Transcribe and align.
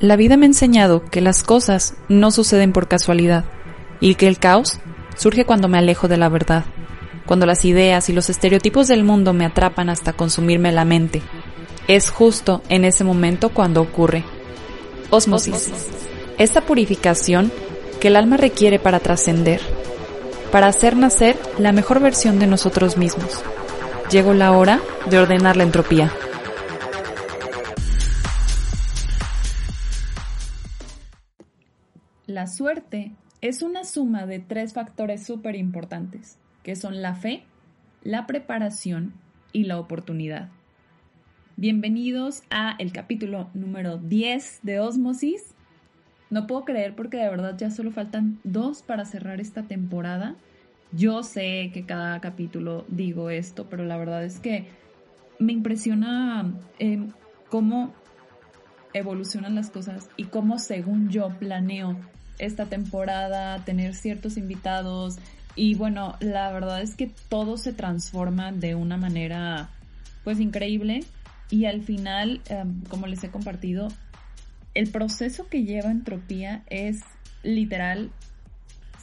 La 0.00 0.14
vida 0.14 0.36
me 0.36 0.46
ha 0.46 0.48
enseñado 0.48 1.04
que 1.04 1.20
las 1.20 1.42
cosas 1.42 1.94
no 2.08 2.30
suceden 2.30 2.72
por 2.72 2.86
casualidad 2.86 3.44
y 4.00 4.14
que 4.14 4.28
el 4.28 4.38
caos 4.38 4.78
surge 5.16 5.44
cuando 5.44 5.66
me 5.66 5.76
alejo 5.76 6.06
de 6.06 6.16
la 6.16 6.28
verdad, 6.28 6.64
cuando 7.26 7.46
las 7.46 7.64
ideas 7.64 8.08
y 8.08 8.12
los 8.12 8.30
estereotipos 8.30 8.86
del 8.86 9.02
mundo 9.02 9.32
me 9.32 9.44
atrapan 9.44 9.90
hasta 9.90 10.12
consumirme 10.12 10.70
la 10.70 10.84
mente. 10.84 11.20
Es 11.88 12.10
justo 12.10 12.62
en 12.68 12.84
ese 12.84 13.02
momento 13.02 13.48
cuando 13.48 13.80
ocurre. 13.80 14.22
Osmosis. 15.10 15.72
Esta 16.38 16.60
purificación 16.60 17.50
que 17.98 18.06
el 18.06 18.14
alma 18.14 18.36
requiere 18.36 18.78
para 18.78 19.00
trascender, 19.00 19.60
para 20.52 20.68
hacer 20.68 20.96
nacer 20.96 21.36
la 21.58 21.72
mejor 21.72 21.98
versión 21.98 22.38
de 22.38 22.46
nosotros 22.46 22.96
mismos. 22.96 23.42
Llegó 24.12 24.32
la 24.32 24.52
hora 24.52 24.80
de 25.10 25.18
ordenar 25.18 25.56
la 25.56 25.64
entropía. 25.64 26.12
La 32.38 32.46
suerte 32.46 33.10
es 33.40 33.62
una 33.62 33.82
suma 33.82 34.24
de 34.24 34.38
tres 34.38 34.72
factores 34.72 35.26
súper 35.26 35.56
importantes, 35.56 36.38
que 36.62 36.76
son 36.76 37.02
la 37.02 37.16
fe, 37.16 37.42
la 38.04 38.28
preparación 38.28 39.12
y 39.52 39.64
la 39.64 39.80
oportunidad. 39.80 40.48
Bienvenidos 41.56 42.44
a 42.48 42.76
el 42.78 42.92
capítulo 42.92 43.50
número 43.54 43.98
10 43.98 44.60
de 44.62 44.78
Osmosis. 44.78 45.56
No 46.30 46.46
puedo 46.46 46.64
creer 46.64 46.94
porque 46.94 47.16
de 47.16 47.28
verdad 47.28 47.58
ya 47.58 47.72
solo 47.72 47.90
faltan 47.90 48.38
dos 48.44 48.82
para 48.82 49.04
cerrar 49.04 49.40
esta 49.40 49.64
temporada. 49.64 50.36
Yo 50.92 51.24
sé 51.24 51.72
que 51.74 51.86
cada 51.86 52.20
capítulo 52.20 52.84
digo 52.86 53.30
esto, 53.30 53.68
pero 53.68 53.84
la 53.84 53.96
verdad 53.96 54.22
es 54.22 54.38
que 54.38 54.68
me 55.40 55.52
impresiona 55.52 56.54
eh, 56.78 57.04
cómo 57.50 57.92
evolucionan 58.92 59.56
las 59.56 59.70
cosas 59.70 60.08
y 60.16 60.26
cómo 60.26 60.60
según 60.60 61.08
yo 61.08 61.30
planeo 61.40 61.96
esta 62.38 62.66
temporada, 62.66 63.64
tener 63.64 63.94
ciertos 63.94 64.36
invitados 64.36 65.18
y 65.54 65.74
bueno, 65.74 66.16
la 66.20 66.52
verdad 66.52 66.80
es 66.82 66.94
que 66.94 67.10
todo 67.28 67.56
se 67.58 67.72
transforma 67.72 68.52
de 68.52 68.74
una 68.74 68.96
manera 68.96 69.70
pues 70.22 70.40
increíble 70.40 71.04
y 71.50 71.64
al 71.64 71.82
final, 71.82 72.40
em, 72.48 72.82
como 72.84 73.06
les 73.06 73.24
he 73.24 73.30
compartido, 73.30 73.88
el 74.74 74.90
proceso 74.90 75.48
que 75.48 75.64
lleva 75.64 75.90
entropía 75.90 76.62
es 76.68 77.00
literal 77.42 78.10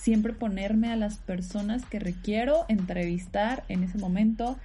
siempre 0.05 0.33
ponerme 0.33 0.91
a 0.91 0.95
las 0.95 1.17
personas 1.17 1.83
que 1.85 1.99
requiero 1.99 2.65
entrevistar 2.69 3.63
en 3.69 3.83
ese 3.83 3.97
momento. 3.97 4.57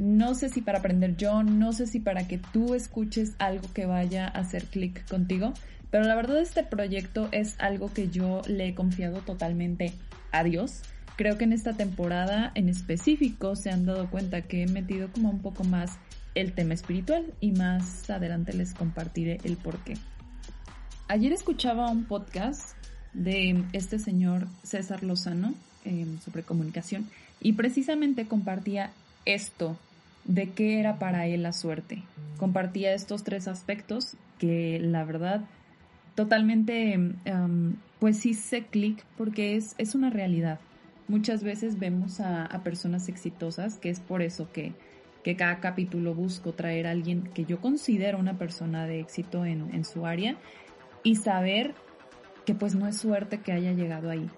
No 0.00 0.34
sé 0.34 0.48
si 0.48 0.62
para 0.62 0.78
aprender 0.78 1.14
yo, 1.18 1.42
no 1.42 1.74
sé 1.74 1.86
si 1.86 2.00
para 2.00 2.26
que 2.26 2.38
tú 2.38 2.74
escuches 2.74 3.34
algo 3.38 3.70
que 3.74 3.84
vaya 3.84 4.24
a 4.24 4.38
hacer 4.40 4.64
clic 4.64 5.06
contigo, 5.06 5.52
pero 5.90 6.04
la 6.04 6.14
verdad 6.14 6.40
este 6.40 6.62
proyecto 6.62 7.28
es 7.32 7.54
algo 7.58 7.92
que 7.92 8.08
yo 8.08 8.40
le 8.46 8.68
he 8.68 8.74
confiado 8.74 9.18
totalmente 9.18 9.92
a 10.32 10.42
Dios. 10.42 10.80
Creo 11.16 11.36
que 11.36 11.44
en 11.44 11.52
esta 11.52 11.74
temporada 11.74 12.50
en 12.54 12.70
específico 12.70 13.56
se 13.56 13.68
han 13.68 13.84
dado 13.84 14.08
cuenta 14.08 14.40
que 14.40 14.62
he 14.62 14.66
metido 14.66 15.12
como 15.12 15.28
un 15.28 15.42
poco 15.42 15.64
más 15.64 15.98
el 16.34 16.54
tema 16.54 16.72
espiritual 16.72 17.34
y 17.38 17.52
más 17.52 18.08
adelante 18.08 18.54
les 18.54 18.72
compartiré 18.72 19.36
el 19.44 19.58
por 19.58 19.84
qué. 19.84 19.98
Ayer 21.08 21.34
escuchaba 21.34 21.90
un 21.90 22.04
podcast 22.04 22.70
de 23.12 23.64
este 23.74 23.98
señor 23.98 24.48
César 24.62 25.02
Lozano 25.02 25.52
sobre 26.24 26.42
comunicación 26.42 27.06
y 27.38 27.52
precisamente 27.52 28.26
compartía 28.26 28.92
esto 29.26 29.76
de 30.24 30.50
qué 30.50 30.80
era 30.80 30.98
para 30.98 31.26
él 31.26 31.42
la 31.42 31.52
suerte. 31.52 32.02
Compartía 32.38 32.94
estos 32.94 33.24
tres 33.24 33.48
aspectos 33.48 34.16
que 34.38 34.78
la 34.80 35.04
verdad 35.04 35.42
totalmente, 36.14 36.92
em, 36.92 37.76
pues 37.98 38.18
sé 38.18 38.64
clic 38.64 39.04
porque 39.16 39.56
es, 39.56 39.74
es 39.78 39.94
una 39.94 40.10
realidad. 40.10 40.58
Muchas 41.08 41.42
veces 41.42 41.78
vemos 41.78 42.20
a, 42.20 42.48
personas 42.62 43.08
exitosas, 43.08 43.78
que 43.78 43.90
es 43.90 44.00
por 44.00 44.22
eso 44.22 44.50
que, 44.52 44.72
que, 45.24 45.34
cada 45.34 45.58
capítulo 45.58 46.14
busco 46.14 46.52
traer 46.52 46.86
a 46.86 46.92
alguien 46.92 47.22
que 47.34 47.44
yo 47.44 47.60
considero 47.60 48.18
una 48.18 48.38
persona 48.38 48.86
de 48.86 49.00
éxito 49.00 49.44
en, 49.44 49.74
en 49.74 49.84
su 49.84 50.06
área 50.06 50.36
y 51.02 51.16
saber 51.16 51.74
que 52.46 52.54
pues 52.54 52.74
no 52.74 52.86
es 52.86 52.96
suerte 52.96 53.38
que 53.38 53.52
haya 53.52 53.72
llegado 53.72 54.08
ahí, 54.08 54.28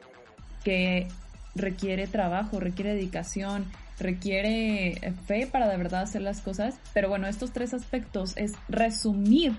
que 0.65 1.09
requiere 1.55 2.07
trabajo, 2.07 2.59
requiere 2.59 2.95
dedicación, 2.95 3.67
requiere 3.99 5.15
fe 5.27 5.47
para 5.47 5.69
de 5.69 5.77
verdad 5.77 6.03
hacer 6.03 6.23
las 6.23 6.41
cosas, 6.41 6.79
pero 6.93 7.09
bueno, 7.09 7.27
estos 7.27 7.53
tres 7.53 7.75
aspectos 7.75 8.37
es 8.37 8.53
resumir 8.69 9.55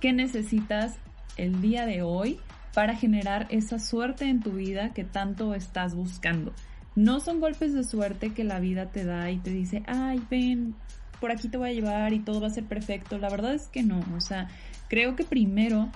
qué 0.00 0.12
necesitas 0.12 0.96
el 1.36 1.60
día 1.60 1.86
de 1.86 2.02
hoy 2.02 2.40
para 2.74 2.94
generar 2.94 3.46
esa 3.50 3.78
suerte 3.78 4.26
en 4.26 4.40
tu 4.40 4.52
vida 4.52 4.92
que 4.92 5.04
tanto 5.04 5.54
estás 5.54 5.94
buscando. 5.94 6.52
No 6.94 7.20
son 7.20 7.40
golpes 7.40 7.74
de 7.74 7.84
suerte 7.84 8.32
que 8.32 8.44
la 8.44 8.60
vida 8.60 8.86
te 8.86 9.04
da 9.04 9.30
y 9.30 9.38
te 9.38 9.50
dice, 9.50 9.82
ay, 9.86 10.22
ven, 10.30 10.74
por 11.20 11.30
aquí 11.30 11.48
te 11.48 11.56
voy 11.56 11.70
a 11.70 11.72
llevar 11.72 12.12
y 12.12 12.20
todo 12.20 12.40
va 12.40 12.48
a 12.48 12.50
ser 12.50 12.64
perfecto. 12.64 13.18
La 13.18 13.28
verdad 13.28 13.54
es 13.54 13.68
que 13.68 13.82
no. 13.82 14.00
O 14.16 14.20
sea, 14.20 14.48
creo 14.88 15.16
que 15.16 15.24
primero, 15.24 15.90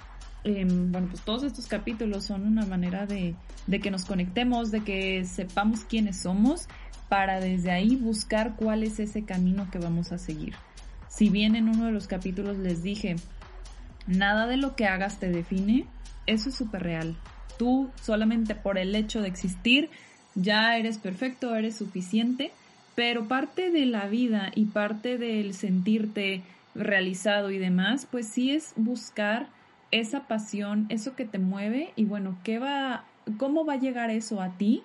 em, 0.45 0.93
bueno, 0.93 1.09
pues 1.09 1.23
todos 1.23 1.43
estos 1.43 1.67
capítulos 1.67 2.25
son 2.25 2.47
una 2.47 2.67
manera 2.67 3.07
de, 3.07 3.35
de 3.67 3.81
que 3.81 3.91
nos 3.91 4.05
conectemos, 4.05 4.71
de 4.71 4.83
que 4.85 5.25
sepamos 5.25 5.85
quiénes 5.85 6.23
somos, 6.23 6.69
para 7.13 7.41
desde 7.41 7.71
ahí 7.71 7.95
buscar 7.95 8.57
cuál 8.57 8.83
es 8.83 8.99
ese 8.99 9.27
camino 9.27 9.71
que 9.71 9.79
vamos 9.79 10.13
a 10.13 10.17
seguir. 10.17 10.55
Si 11.09 11.29
bien 11.29 11.57
en 11.57 11.69
uno 11.69 11.85
de 11.85 11.93
los 11.93 12.07
capítulos 12.07 12.57
les 12.57 12.83
dije 12.83 13.17
Nada 14.07 14.47
de 14.47 14.57
lo 14.57 14.77
que 14.77 14.87
hagas 14.87 15.21
te 15.21 15.29
define. 15.29 15.85
Eso 16.27 16.49
es 16.49 16.55
súper 16.55 16.85
real. 16.85 17.15
Tú 17.59 17.91
solamente 18.01 18.55
por 18.55 18.79
el 18.79 18.95
hecho 18.95 19.21
de 19.21 19.29
existir 19.29 19.91
ya 20.35 20.79
eres 20.79 20.97
perfecto, 20.97 21.55
eres 21.55 21.77
suficiente, 21.77 22.51
pero 22.95 23.29
parte 23.29 23.71
de 23.71 23.85
la 23.85 24.07
vida 24.07 24.51
y 24.55 24.65
parte 24.65 25.19
del 25.19 25.53
sentirte 25.53 26.41
realizado 26.75 27.51
y 27.51 27.59
demás, 27.59 28.09
pues 28.11 28.27
sí 28.27 28.53
es 28.53 28.73
buscar 28.77 29.49
esa 29.91 30.27
pasión, 30.29 30.87
eso 30.89 31.15
que 31.15 31.27
te 31.27 31.39
mueve 31.39 31.93
y 31.95 32.07
bueno, 32.07 32.39
¿qué 32.43 32.59
va 32.59 33.05
cómo 33.37 33.67
va 33.67 33.75
a 33.75 33.81
llegar 33.81 34.09
eso 34.09 34.41
a 34.41 34.57
ti? 34.57 34.83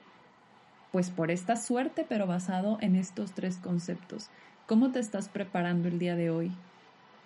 Pues 0.97 1.11
por 1.11 1.29
esta 1.29 1.55
suerte, 1.57 2.07
pero 2.09 2.25
basado 2.25 2.79
en 2.81 2.95
estos 2.95 3.33
tres 3.33 3.57
conceptos. 3.57 4.31
¿Cómo 4.65 4.91
te 4.91 4.97
estás 4.97 5.29
preparando 5.29 5.87
el 5.89 5.99
día 5.99 6.15
de 6.15 6.31
hoy? 6.31 6.51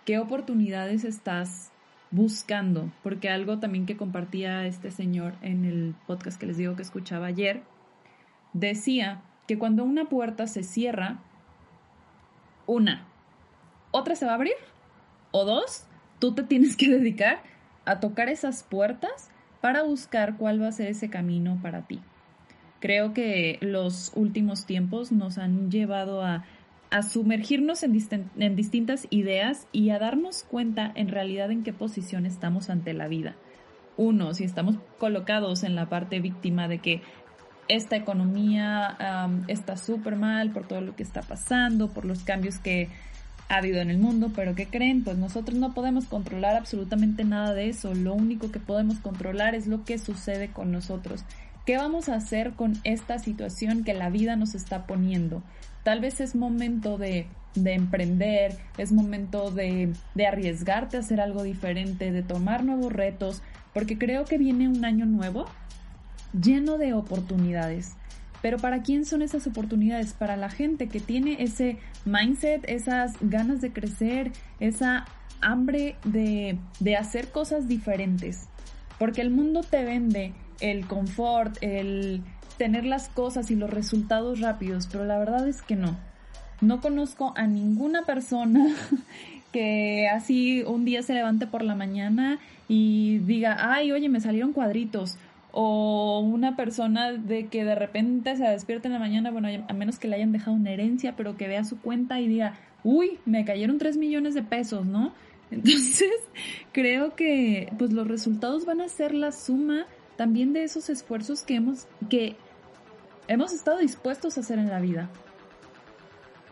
¿Qué 0.03 0.19
oportunidades 0.19 1.05
estás 1.05 1.71
buscando, 2.09 2.91
porque 3.01 3.29
algo 3.29 3.59
también 3.59 3.85
que 3.85 3.95
compartía 3.95 4.65
este 4.65 4.91
señor 4.91 5.35
en 5.41 5.63
el 5.63 5.95
podcast 6.05 6.37
que 6.37 6.47
les 6.47 6.57
digo 6.57 6.75
que 6.75 6.81
escuchaba 6.81 7.27
ayer, 7.27 7.63
decía 8.51 9.21
que 9.47 9.57
cuando 9.57 9.85
una 9.85 10.09
puerta 10.09 10.47
se 10.47 10.63
cierra, 10.63 11.21
una, 12.65 13.07
otra 13.91 14.17
se 14.17 14.25
va 14.25 14.33
a 14.33 14.35
abrir, 14.35 14.55
o 15.31 15.45
dos, 15.45 15.85
tú 16.19 16.35
te 16.35 16.43
tienes 16.43 16.75
que 16.75 16.89
dedicar 16.89 17.41
a 17.85 18.01
tocar 18.01 18.27
esas 18.27 18.63
puertas 18.63 19.31
para 19.61 19.83
buscar 19.83 20.35
cuál 20.35 20.61
va 20.61 20.67
a 20.67 20.73
ser 20.73 20.87
ese 20.87 21.09
camino 21.09 21.57
para 21.61 21.83
ti. 21.83 22.01
Creo 22.81 23.13
que 23.13 23.57
los 23.61 24.11
últimos 24.15 24.65
tiempos 24.65 25.13
nos 25.13 25.37
han 25.37 25.71
llevado 25.71 26.21
a 26.23 26.43
sumergirnos 27.03 27.83
en, 27.83 27.97
en, 28.37 28.55
distintas 28.57 29.07
ideas 29.11 29.67
y 29.71 29.91
a 29.91 29.99
darnos 29.99 30.43
cuenta 30.43 30.91
en 30.95 31.07
realidad 31.07 31.51
en 31.51 31.63
qué 31.63 31.71
posición 31.71 32.25
estamos 32.25 32.69
ante 32.69 32.93
la 32.93 33.07
vida. 33.07 33.35
Uno, 33.95 34.33
si 34.33 34.43
estamos 34.43 34.75
colocados 34.97 35.63
en 35.63 35.75
la 35.75 35.87
parte 35.87 36.19
víctima 36.19 36.67
de 36.67 36.79
que 36.79 37.01
esta 37.67 37.95
economía 37.95 38.97
está 39.47 39.77
súper 39.77 40.17
mal 40.17 40.51
por 40.51 40.67
todo 40.67 40.81
lo 40.81 40.95
que 40.95 41.03
está 41.03 41.21
pasando, 41.21 41.89
por 41.89 42.03
los 42.03 42.23
cambios 42.23 42.59
que 42.59 42.89
ha 43.47 43.57
habido 43.57 43.79
en 43.79 43.89
el 43.89 43.97
mundo, 43.97 44.31
pero 44.35 44.55
¿qué 44.55 44.65
creen? 44.65 45.03
Pues 45.03 45.17
nosotros 45.17 45.57
no 45.57 45.73
podemos 45.73 46.05
controlar 46.05 46.55
absolutamente 46.55 47.23
nada 47.23 47.53
de 47.53 47.69
eso, 47.69 47.93
lo 47.93 48.13
único 48.13 48.51
que 48.51 48.59
podemos 48.59 48.99
controlar 48.99 49.55
es 49.55 49.67
lo 49.67 49.85
que 49.85 49.97
sucede 49.99 50.49
con 50.49 50.71
nosotros. 50.71 51.23
¿Qué 51.65 51.77
vamos 51.77 52.09
a 52.09 52.15
hacer 52.15 52.53
con 52.53 52.73
esta 52.83 53.19
situación 53.19 53.83
que 53.83 53.93
la 53.93 54.09
vida 54.09 54.35
nos 54.35 54.55
está 54.55 54.87
poniendo? 54.87 55.43
Tal 55.83 55.99
vez 55.99 56.19
es 56.19 56.35
momento 56.35 56.97
de, 56.97 57.27
emprender, 57.55 58.57
es 58.77 58.91
momento 58.91 59.51
de, 59.51 59.93
de 60.15 60.27
arriesgarte 60.27 60.97
a 60.97 61.01
hacer 61.01 61.21
algo 61.21 61.43
diferente, 61.43 62.11
de 62.11 62.23
tomar 62.23 62.63
nuevos 62.63 62.91
retos, 62.91 63.43
porque 63.73 63.97
creo 63.97 64.25
que 64.25 64.39
viene 64.39 64.67
un 64.67 64.85
año 64.85 65.05
nuevo 65.05 65.45
lleno 66.33 66.77
de 66.77 66.93
oportunidades. 66.93 67.95
Pero 68.41 68.57
¿para 68.57 68.81
quién 68.81 69.05
son 69.05 69.21
esas 69.21 69.45
oportunidades? 69.45 70.13
Para 70.13 70.37
la 70.37 70.49
gente 70.49 70.87
que 70.87 70.99
tiene 70.99 71.43
ese 71.43 71.77
mindset, 72.05 72.67
esas 72.67 73.13
ganas 73.21 73.61
de 73.61 73.71
crecer, 73.71 74.31
esa 74.59 75.05
hambre 75.41 75.95
de, 76.05 76.57
de, 76.79 76.95
hacer 76.95 77.31
cosas 77.31 77.67
diferentes. 77.67 78.47
Porque 78.97 79.21
el 79.21 79.29
mundo 79.29 79.61
te 79.61 79.83
vende 79.83 80.33
el 80.61 80.87
confort, 80.87 81.57
el 81.61 82.21
tener 82.57 82.85
las 82.85 83.09
cosas 83.09 83.49
y 83.51 83.55
los 83.55 83.69
resultados 83.69 84.39
rápidos, 84.39 84.87
pero 84.91 85.05
la 85.05 85.17
verdad 85.17 85.47
es 85.47 85.61
que 85.61 85.75
no. 85.75 85.97
No 86.61 86.79
conozco 86.79 87.33
a 87.35 87.47
ninguna 87.47 88.03
persona 88.03 88.75
que 89.51 90.07
así 90.07 90.63
un 90.63 90.85
día 90.85 91.01
se 91.01 91.13
levante 91.13 91.47
por 91.47 91.63
la 91.63 91.75
mañana 91.75 92.39
y 92.67 93.17
diga, 93.19 93.57
ay, 93.73 93.91
oye, 93.91 94.09
me 94.09 94.21
salieron 94.21 94.53
cuadritos. 94.53 95.17
O 95.51 96.19
una 96.19 96.55
persona 96.55 97.11
de 97.11 97.47
que 97.47 97.65
de 97.65 97.75
repente 97.75 98.37
se 98.37 98.43
despierte 98.43 98.87
en 98.87 98.93
la 98.93 98.99
mañana, 98.99 99.31
bueno, 99.31 99.49
a 99.67 99.73
menos 99.73 99.99
que 99.99 100.07
le 100.07 100.15
hayan 100.15 100.31
dejado 100.31 100.55
una 100.55 100.71
herencia, 100.71 101.15
pero 101.17 101.35
que 101.35 101.47
vea 101.47 101.65
su 101.65 101.79
cuenta 101.81 102.21
y 102.21 102.27
diga, 102.27 102.53
uy, 102.83 103.19
me 103.25 103.43
cayeron 103.43 103.77
3 103.77 103.97
millones 103.97 104.35
de 104.35 104.43
pesos, 104.43 104.85
¿no? 104.85 105.13
Entonces, 105.51 106.13
creo 106.71 107.15
que 107.15 107.73
pues 107.77 107.91
los 107.91 108.07
resultados 108.07 108.65
van 108.65 108.79
a 108.79 108.87
ser 108.87 109.13
la 109.13 109.33
suma 109.33 109.85
también 110.17 110.53
de 110.53 110.63
esos 110.63 110.89
esfuerzos 110.89 111.43
que 111.43 111.55
hemos, 111.55 111.87
que 112.09 112.35
hemos 113.27 113.53
estado 113.53 113.79
dispuestos 113.79 114.37
a 114.37 114.41
hacer 114.41 114.59
en 114.59 114.69
la 114.69 114.79
vida. 114.79 115.09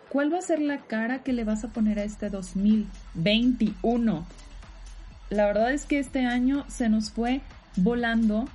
¿Cuál 0.10 0.34
va 0.34 0.40
a 0.40 0.42
ser 0.42 0.60
la 0.60 0.80
cara 0.80 1.22
que 1.22 1.34
le 1.34 1.44
vas 1.44 1.64
a 1.64 1.68
poner 1.68 2.00
a 2.00 2.04
este 2.04 2.30
2021? 2.30 4.26
La 5.30 5.46
verdad 5.46 5.72
es 5.72 5.86
que 5.86 6.00
este 6.00 6.26
año 6.26 6.66
se 6.68 6.90
nos 6.90 7.12
fue 7.12 7.42
volando. 7.76 8.46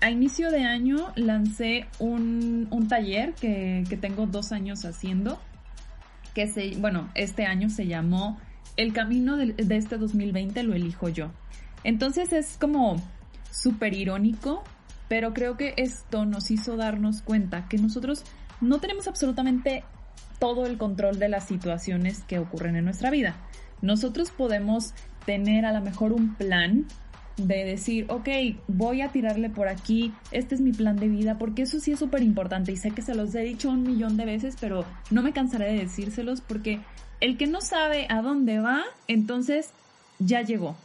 A 0.00 0.10
inicio 0.10 0.50
de 0.50 0.64
año 0.64 1.12
lancé 1.16 1.86
un, 1.98 2.68
taller 2.88 3.32
que, 3.34 3.86
tengo 4.00 4.26
dos 4.26 4.52
años 4.52 4.84
haciendo, 4.84 5.40
que 6.34 6.46
se, 6.46 6.76
bueno, 6.76 7.08
este 7.14 7.46
año 7.46 7.70
se 7.70 7.86
llamó 7.86 8.38
El 8.76 8.92
camino 8.92 9.36
de, 9.36 9.52
de 9.52 9.76
este 9.76 9.96
2020 9.96 10.62
lo 10.64 10.74
elijo 10.74 11.08
yo. 11.08 11.30
Entonces 11.84 12.32
es 12.32 12.58
como 12.60 13.00
súper 13.52 13.94
irónico, 13.94 14.64
pero 15.08 15.34
creo 15.34 15.56
que 15.56 15.74
esto 15.76 16.24
nos 16.24 16.50
hizo 16.50 16.76
darnos 16.76 17.22
cuenta 17.22 17.68
que 17.68 17.78
nosotros 17.78 18.24
no 18.60 18.80
tenemos 18.80 19.06
absolutamente 19.06 19.84
todo 20.38 20.66
el 20.66 20.78
control 20.78 21.18
de 21.18 21.28
las 21.28 21.46
situaciones 21.46 22.24
que 22.24 22.38
ocurren 22.38 22.76
en 22.76 22.84
nuestra 22.84 23.10
vida. 23.10 23.36
Nosotros 23.82 24.30
podemos 24.30 24.94
tener 25.26 25.66
a 25.66 25.72
lo 25.72 25.80
mejor 25.80 26.12
un 26.12 26.34
plan 26.34 26.86
de 27.36 27.64
decir, 27.64 28.06
ok, 28.08 28.28
voy 28.68 29.02
a 29.02 29.08
tirarle 29.08 29.50
por 29.50 29.68
aquí, 29.68 30.12
este 30.30 30.54
es 30.54 30.60
mi 30.60 30.72
plan 30.72 30.96
de 30.96 31.08
vida, 31.08 31.38
porque 31.38 31.62
eso 31.62 31.80
sí 31.80 31.92
es 31.92 31.98
súper 31.98 32.22
importante 32.22 32.72
y 32.72 32.76
sé 32.76 32.90
que 32.90 33.02
se 33.02 33.14
los 33.14 33.34
he 33.34 33.40
dicho 33.40 33.70
un 33.70 33.82
millón 33.82 34.16
de 34.16 34.24
veces, 34.24 34.56
pero 34.60 34.84
no 35.10 35.22
me 35.22 35.32
cansaré 35.32 35.72
de 35.72 35.80
decírselos 35.80 36.40
porque 36.40 36.80
el 37.20 37.36
que 37.36 37.46
no 37.46 37.60
sabe 37.60 38.06
a 38.10 38.20
dónde 38.22 38.58
va, 38.60 38.82
entonces 39.08 39.70
ya 40.18 40.42
llegó. 40.42 40.76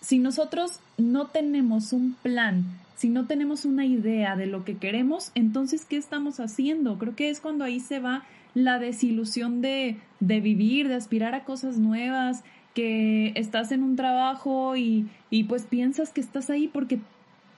Si 0.00 0.18
nosotros 0.18 0.80
no 0.98 1.26
tenemos 1.26 1.92
un 1.92 2.14
plan, 2.22 2.64
si 2.96 3.10
no 3.10 3.26
tenemos 3.26 3.64
una 3.64 3.84
idea 3.84 4.36
de 4.36 4.46
lo 4.46 4.64
que 4.64 4.78
queremos, 4.78 5.30
entonces 5.34 5.84
¿qué 5.84 5.96
estamos 5.96 6.40
haciendo? 6.40 6.98
Creo 6.98 7.14
que 7.14 7.28
es 7.28 7.40
cuando 7.40 7.64
ahí 7.64 7.80
se 7.80 8.00
va 8.00 8.24
la 8.54 8.78
desilusión 8.78 9.60
de, 9.60 9.98
de 10.20 10.40
vivir, 10.40 10.88
de 10.88 10.94
aspirar 10.94 11.34
a 11.34 11.44
cosas 11.44 11.76
nuevas, 11.76 12.42
que 12.74 13.32
estás 13.36 13.72
en 13.72 13.82
un 13.82 13.96
trabajo 13.96 14.76
y, 14.76 15.08
y 15.30 15.44
pues 15.44 15.64
piensas 15.64 16.12
que 16.12 16.20
estás 16.20 16.48
ahí 16.50 16.68
porque 16.68 17.00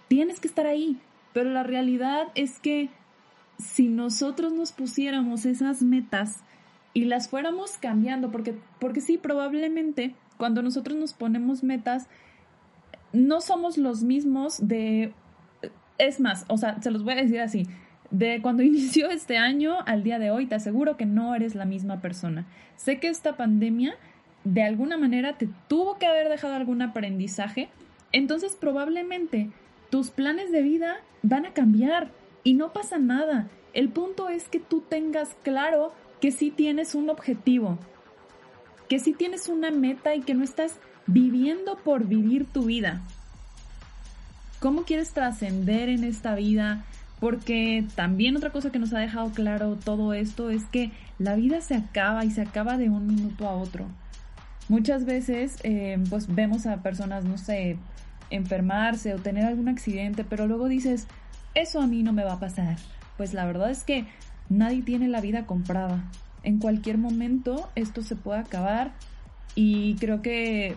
tienes 0.08 0.40
que 0.40 0.48
estar 0.48 0.66
ahí. 0.66 0.96
Pero 1.32 1.50
la 1.50 1.62
realidad 1.62 2.28
es 2.34 2.58
que 2.58 2.88
si 3.58 3.88
nosotros 3.88 4.52
nos 4.52 4.72
pusiéramos 4.72 5.44
esas 5.44 5.82
metas 5.82 6.42
y 6.94 7.04
las 7.04 7.28
fuéramos 7.28 7.78
cambiando, 7.78 8.30
porque, 8.30 8.54
porque 8.80 9.00
sí, 9.00 9.18
probablemente 9.18 10.14
cuando 10.36 10.62
nosotros 10.62 10.96
nos 10.96 11.14
ponemos 11.14 11.62
metas, 11.62 12.08
no 13.12 13.40
somos 13.40 13.78
los 13.78 14.02
mismos 14.02 14.66
de... 14.66 15.12
Es 15.98 16.20
más, 16.20 16.44
o 16.48 16.56
sea, 16.56 16.80
se 16.80 16.90
los 16.90 17.02
voy 17.02 17.14
a 17.14 17.22
decir 17.22 17.40
así, 17.40 17.66
de 18.10 18.40
cuando 18.42 18.62
inició 18.64 19.10
este 19.10 19.36
año 19.36 19.76
al 19.86 20.02
día 20.02 20.18
de 20.18 20.30
hoy, 20.30 20.46
te 20.46 20.54
aseguro 20.54 20.96
que 20.96 21.06
no 21.06 21.34
eres 21.34 21.54
la 21.54 21.64
misma 21.64 22.00
persona. 22.00 22.46
Sé 22.76 23.00
que 23.00 23.08
esta 23.08 23.36
pandemia 23.36 23.96
de 24.44 24.62
alguna 24.62 24.96
manera 24.96 25.36
te 25.36 25.48
tuvo 25.68 25.98
que 25.98 26.06
haber 26.06 26.28
dejado 26.28 26.54
algún 26.54 26.80
aprendizaje, 26.82 27.68
entonces 28.12 28.56
probablemente 28.58 29.50
tus 29.90 30.10
planes 30.10 30.52
de 30.52 30.62
vida 30.62 30.96
van 31.22 31.46
a 31.46 31.52
cambiar 31.52 32.10
y 32.44 32.54
no 32.54 32.72
pasa 32.72 32.98
nada. 32.98 33.48
El 33.74 33.90
punto 33.90 34.28
es 34.28 34.48
que 34.48 34.60
tú 34.60 34.80
tengas 34.80 35.36
claro 35.42 35.92
que 36.20 36.30
sí 36.30 36.50
tienes 36.50 36.94
un 36.94 37.10
objetivo, 37.10 37.78
que 38.88 38.98
sí 38.98 39.12
tienes 39.12 39.48
una 39.48 39.70
meta 39.70 40.14
y 40.14 40.22
que 40.22 40.34
no 40.34 40.44
estás 40.44 40.78
viviendo 41.08 41.76
por 41.78 42.06
vivir 42.06 42.46
tu 42.46 42.66
vida. 42.66 43.00
¿Cómo 44.60 44.82
quieres 44.82 45.12
trascender 45.12 45.88
en 45.88 46.04
esta 46.04 46.34
vida? 46.34 46.84
Porque 47.18 47.84
también 47.96 48.36
otra 48.36 48.50
cosa 48.50 48.70
que 48.70 48.78
nos 48.78 48.92
ha 48.92 48.98
dejado 48.98 49.30
claro 49.30 49.76
todo 49.76 50.12
esto 50.12 50.50
es 50.50 50.64
que 50.66 50.92
la 51.18 51.34
vida 51.34 51.60
se 51.60 51.74
acaba 51.74 52.24
y 52.24 52.30
se 52.30 52.42
acaba 52.42 52.76
de 52.76 52.90
un 52.90 53.06
minuto 53.06 53.48
a 53.48 53.52
otro. 53.52 53.86
Muchas 54.68 55.04
veces 55.04 55.56
eh, 55.64 55.98
pues 56.10 56.32
vemos 56.32 56.66
a 56.66 56.82
personas, 56.82 57.24
no 57.24 57.38
sé, 57.38 57.78
enfermarse 58.30 59.14
o 59.14 59.18
tener 59.18 59.46
algún 59.46 59.68
accidente, 59.68 60.24
pero 60.24 60.46
luego 60.46 60.68
dices, 60.68 61.06
eso 61.54 61.80
a 61.80 61.86
mí 61.86 62.02
no 62.02 62.12
me 62.12 62.24
va 62.24 62.34
a 62.34 62.40
pasar. 62.40 62.76
Pues 63.16 63.32
la 63.32 63.46
verdad 63.46 63.70
es 63.70 63.82
que 63.82 64.06
nadie 64.48 64.82
tiene 64.82 65.08
la 65.08 65.20
vida 65.22 65.46
comprada. 65.46 66.04
En 66.42 66.58
cualquier 66.58 66.98
momento 66.98 67.70
esto 67.74 68.02
se 68.02 68.14
puede 68.14 68.40
acabar 68.40 68.92
y 69.54 69.96
creo 69.96 70.22
que 70.22 70.76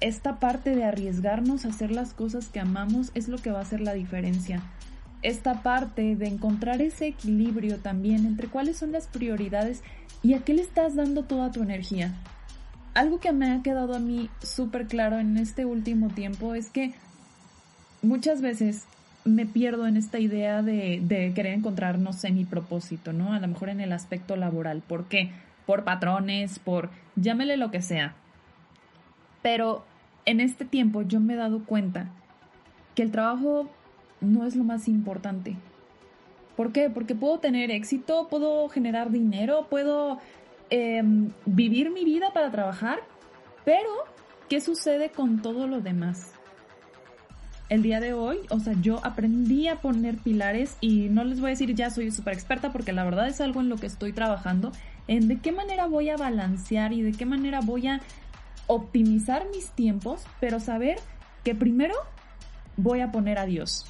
esta 0.00 0.40
parte 0.40 0.74
de 0.74 0.84
arriesgarnos 0.84 1.64
a 1.64 1.68
hacer 1.68 1.90
las 1.90 2.14
cosas 2.14 2.48
que 2.48 2.60
amamos 2.60 3.10
es 3.14 3.28
lo 3.28 3.38
que 3.38 3.50
va 3.50 3.58
a 3.58 3.62
hacer 3.62 3.80
la 3.80 3.94
diferencia 3.94 4.62
esta 5.22 5.62
parte 5.62 6.16
de 6.16 6.26
encontrar 6.26 6.80
ese 6.80 7.08
equilibrio 7.08 7.78
también 7.78 8.26
entre 8.26 8.48
cuáles 8.48 8.78
son 8.78 8.92
las 8.92 9.06
prioridades 9.06 9.82
y 10.22 10.34
a 10.34 10.40
qué 10.40 10.54
le 10.54 10.62
estás 10.62 10.94
dando 10.94 11.24
toda 11.24 11.50
tu 11.50 11.62
energía. 11.62 12.14
Algo 12.94 13.20
que 13.20 13.32
me 13.32 13.50
ha 13.50 13.62
quedado 13.62 13.94
a 13.94 13.98
mí 13.98 14.30
súper 14.42 14.86
claro 14.86 15.18
en 15.18 15.36
este 15.36 15.64
último 15.64 16.08
tiempo 16.08 16.54
es 16.54 16.70
que 16.70 16.92
muchas 18.02 18.40
veces 18.40 18.84
me 19.24 19.46
pierdo 19.46 19.86
en 19.86 19.96
esta 19.96 20.18
idea 20.18 20.62
de, 20.62 21.32
querer 21.34 21.54
encontrar, 21.54 21.98
no 21.98 22.12
sé, 22.12 22.32
mi 22.32 22.44
propósito, 22.44 23.12
¿no? 23.12 23.34
A 23.34 23.38
lo 23.38 23.48
mejor 23.48 23.68
en 23.68 23.80
el 23.80 23.92
aspecto 23.92 24.36
laboral. 24.36 24.82
¿Por 24.86 25.04
qué? 25.04 25.30
Por 25.66 25.84
patrones, 25.84 26.58
por 26.58 26.90
llámele 27.16 27.56
lo 27.58 27.70
que 27.70 27.82
sea. 27.82 28.14
Pero 29.42 29.84
en 30.24 30.40
este 30.40 30.64
tiempo 30.64 31.02
yo 31.02 31.20
me 31.20 31.34
he 31.34 31.36
dado 31.36 31.64
cuenta 31.64 32.10
que 32.94 33.02
el 33.02 33.10
trabajo 33.10 33.68
no 34.20 34.46
es 34.46 34.56
lo 34.56 34.64
más 34.64 34.88
importante. 34.88 35.56
¿Por 36.56 36.72
qué? 36.72 36.90
Porque 36.90 37.14
puedo 37.14 37.38
tener 37.38 37.70
éxito, 37.70 38.28
puedo 38.28 38.68
generar 38.68 39.10
dinero, 39.10 39.66
puedo 39.70 40.18
em, 40.68 41.30
vivir 41.46 41.90
mi 41.90 42.04
vida 42.04 42.32
para 42.32 42.50
trabajar, 42.50 42.98
pero 43.64 43.88
¿qué 44.48 44.60
sucede 44.60 45.10
con 45.10 45.40
todo 45.40 45.66
lo 45.66 45.80
demás? 45.80 46.34
El 47.70 47.82
día 47.82 48.00
de 48.00 48.12
hoy, 48.14 48.38
o 48.50 48.58
sea, 48.58 48.74
yo 48.82 49.00
aprendí 49.06 49.68
a 49.68 49.76
poner 49.76 50.16
pilares 50.16 50.76
y 50.80 51.08
no 51.08 51.22
les 51.22 51.40
voy 51.40 51.50
a 51.50 51.50
decir 51.50 51.72
ya 51.74 51.88
soy 51.88 52.10
súper 52.10 52.34
experta 52.34 52.72
porque 52.72 52.92
la 52.92 53.04
verdad 53.04 53.28
es 53.28 53.40
algo 53.40 53.60
en 53.60 53.68
lo 53.68 53.76
que 53.76 53.86
estoy 53.86 54.12
trabajando, 54.12 54.72
en 55.06 55.28
de 55.28 55.38
qué 55.38 55.52
manera 55.52 55.86
voy 55.86 56.10
a 56.10 56.16
balancear 56.16 56.92
y 56.92 57.00
de 57.02 57.12
qué 57.12 57.26
manera 57.26 57.60
voy 57.60 57.86
a 57.86 58.00
optimizar 58.70 59.48
mis 59.52 59.70
tiempos, 59.70 60.22
pero 60.38 60.60
saber 60.60 61.00
que 61.42 61.56
primero 61.56 61.94
voy 62.76 63.00
a 63.00 63.10
poner 63.10 63.36
a 63.38 63.44
Dios. 63.44 63.84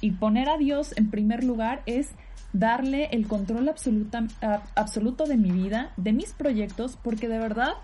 Y 0.00 0.10
poner 0.10 0.48
a 0.48 0.58
Dios 0.58 0.92
en 0.96 1.08
primer 1.08 1.44
lugar 1.44 1.82
es 1.86 2.10
darle 2.52 3.04
el 3.12 3.28
control 3.28 3.72
absoluto 4.74 5.26
de 5.26 5.36
mi 5.36 5.52
vida, 5.52 5.92
de 5.96 6.12
mis 6.12 6.32
proyectos, 6.32 6.98
porque 7.00 7.28
de 7.28 7.38
verdad, 7.38 7.74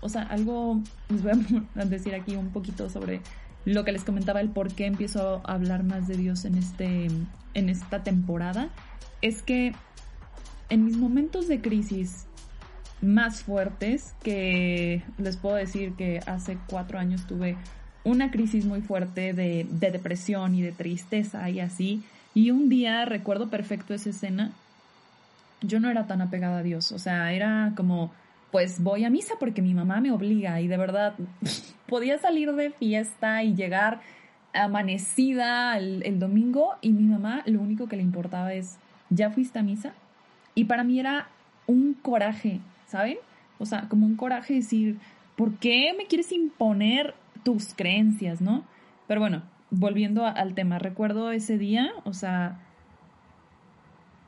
o 0.00 0.08
sea, 0.08 0.22
algo, 0.22 0.82
les 1.08 1.22
voy 1.22 1.32
a 1.76 1.84
decir 1.84 2.16
aquí 2.16 2.34
un 2.34 2.50
poquito 2.50 2.90
sobre 2.90 3.20
lo 3.64 3.84
que 3.84 3.92
les 3.92 4.02
comentaba, 4.02 4.40
el 4.40 4.50
por 4.50 4.74
qué 4.74 4.86
empiezo 4.86 5.42
a 5.44 5.52
hablar 5.54 5.84
más 5.84 6.08
de 6.08 6.16
Dios 6.16 6.44
en, 6.44 6.58
este, 6.58 7.06
en 7.54 7.68
esta 7.68 8.02
temporada, 8.02 8.70
es 9.22 9.42
que 9.42 9.74
en 10.70 10.84
mis 10.84 10.96
momentos 10.96 11.46
de 11.46 11.60
crisis 11.60 12.27
más 13.00 13.42
fuertes, 13.42 14.14
que 14.22 15.02
les 15.18 15.36
puedo 15.36 15.56
decir 15.56 15.94
que 15.94 16.20
hace 16.26 16.58
cuatro 16.68 16.98
años 16.98 17.26
tuve 17.26 17.56
una 18.04 18.30
crisis 18.30 18.64
muy 18.64 18.80
fuerte 18.80 19.32
de, 19.32 19.66
depresión 19.70 20.54
y 20.54 20.62
de 20.62 20.72
tristeza 20.72 21.48
y 21.50 21.60
así. 21.60 22.02
Y 22.34 22.50
un 22.50 22.68
día 22.68 23.04
recuerdo 23.04 23.48
perfecto 23.48 23.94
esa 23.94 24.10
escena. 24.10 24.52
Yo 25.60 25.80
no 25.80 25.90
era 25.90 26.06
tan 26.06 26.20
apegada 26.20 26.58
a 26.58 26.62
Dios, 26.62 26.92
o 26.92 26.98
sea, 26.98 27.32
era 27.32 27.72
como, 27.76 28.12
pues 28.52 28.80
voy 28.80 29.04
a 29.04 29.10
misa 29.10 29.34
porque 29.40 29.60
mi 29.60 29.74
mamá 29.74 30.00
me 30.00 30.12
obliga 30.12 30.60
y 30.60 30.68
de 30.68 30.76
verdad 30.76 31.14
podía 31.88 32.18
salir 32.18 32.52
de 32.52 32.70
fiesta 32.70 33.42
y 33.42 33.54
llegar 33.54 34.00
amanecida 34.54 35.76
el, 35.76 36.18
domingo 36.18 36.76
y 36.80 36.92
mi 36.92 37.04
mamá 37.04 37.42
lo 37.46 37.60
único 37.60 37.88
que 37.88 37.96
le 37.96 38.02
importaba 38.02 38.54
es, 38.54 38.78
¿ya 39.10 39.30
fuiste 39.30 39.58
a 39.58 39.62
misa? 39.62 39.92
Y 40.54 40.64
para 40.64 40.84
mí 40.84 40.98
era 40.98 41.28
un 41.66 41.94
coraje, 41.94 42.60
¿saben? 42.88 43.18
O 43.58 43.66
sea, 43.66 43.88
como 43.88 44.06
un 44.06 44.16
coraje 44.16 44.54
decir, 44.54 44.98
¿por 45.36 45.54
qué 45.58 45.94
me 45.96 46.06
quieres 46.06 46.32
imponer 46.32 47.14
tus 47.44 47.74
creencias, 47.74 48.40
¿no? 48.40 48.64
Pero 49.06 49.20
bueno, 49.20 49.42
volviendo 49.70 50.26
al 50.26 50.54
tema, 50.54 50.78
recuerdo 50.78 51.30
ese 51.30 51.58
día, 51.58 51.92
o 52.04 52.12
sea, 52.12 52.60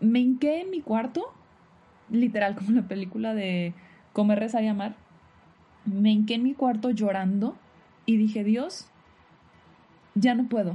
me 0.01 0.21
hinqué 0.21 0.61
en 0.61 0.71
mi 0.71 0.81
cuarto, 0.81 1.33
literal 2.11 2.55
como 2.57 2.73
la 2.73 2.87
película 2.87 3.35
de 3.35 3.75
Comer, 4.13 4.39
Rezar 4.39 4.63
y 4.63 4.69
Amar, 4.69 4.95
me 5.85 6.13
hinqué 6.13 6.35
en 6.35 6.43
mi 6.43 6.55
cuarto 6.55 6.91
llorando 6.91 7.57
y 8.07 8.17
dije, 8.17 8.45
Dios, 8.45 8.89
ya 10.15 10.35
no 10.35 10.49
puedo, 10.49 10.75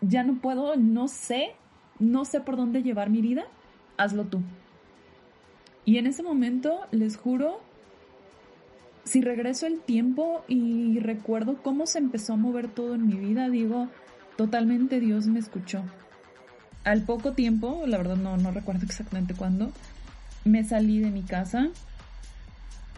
ya 0.00 0.24
no 0.24 0.34
puedo, 0.40 0.76
no 0.76 1.06
sé, 1.08 1.52
no 1.98 2.24
sé 2.24 2.40
por 2.40 2.56
dónde 2.56 2.82
llevar 2.82 3.10
mi 3.10 3.20
vida, 3.20 3.44
hazlo 3.96 4.24
tú. 4.24 4.42
Y 5.84 5.98
en 5.98 6.06
ese 6.06 6.22
momento, 6.22 6.80
les 6.90 7.16
juro, 7.16 7.60
si 9.04 9.20
regreso 9.22 9.66
el 9.66 9.80
tiempo 9.80 10.44
y 10.46 10.98
recuerdo 11.00 11.62
cómo 11.62 11.86
se 11.86 11.98
empezó 11.98 12.34
a 12.34 12.36
mover 12.36 12.68
todo 12.68 12.94
en 12.94 13.06
mi 13.06 13.14
vida, 13.14 13.48
digo, 13.48 13.88
totalmente 14.36 15.00
Dios 15.00 15.26
me 15.26 15.38
escuchó. 15.38 15.82
Al 16.84 17.02
poco 17.02 17.32
tiempo, 17.32 17.82
la 17.86 17.98
verdad 17.98 18.16
no, 18.16 18.36
no 18.36 18.52
recuerdo 18.52 18.84
exactamente 18.84 19.34
cuándo, 19.34 19.72
me 20.44 20.64
salí 20.64 21.00
de 21.00 21.10
mi 21.10 21.22
casa, 21.22 21.68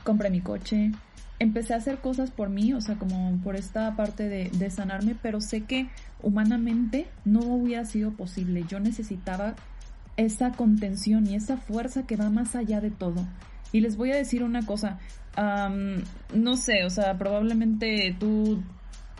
compré 0.04 0.30
mi 0.30 0.40
coche, 0.40 0.92
empecé 1.38 1.74
a 1.74 1.78
hacer 1.78 1.98
cosas 1.98 2.30
por 2.30 2.48
mí, 2.48 2.72
o 2.72 2.80
sea, 2.80 2.96
como 2.96 3.38
por 3.42 3.56
esta 3.56 3.96
parte 3.96 4.28
de, 4.28 4.50
de, 4.50 4.70
sanarme, 4.70 5.16
pero 5.20 5.40
sé 5.40 5.62
que 5.62 5.88
humanamente 6.22 7.08
no 7.24 7.40
hubiera 7.40 7.84
sido 7.84 8.12
posible. 8.12 8.64
Yo 8.68 8.78
necesitaba 8.78 9.56
esa 10.16 10.52
contención 10.52 11.26
y 11.26 11.34
esa 11.34 11.56
fuerza 11.56 12.06
que 12.06 12.16
va 12.16 12.30
más 12.30 12.54
allá 12.54 12.80
de 12.80 12.90
todo. 12.90 13.26
Y 13.72 13.80
les 13.80 13.96
voy 13.96 14.12
a 14.12 14.16
decir 14.16 14.42
una 14.44 14.66
cosa, 14.66 14.98
no 16.34 16.56
sé, 16.56 16.84
o 16.84 16.90
sea, 16.90 17.16
probablemente 17.16 18.14
tú 18.18 18.62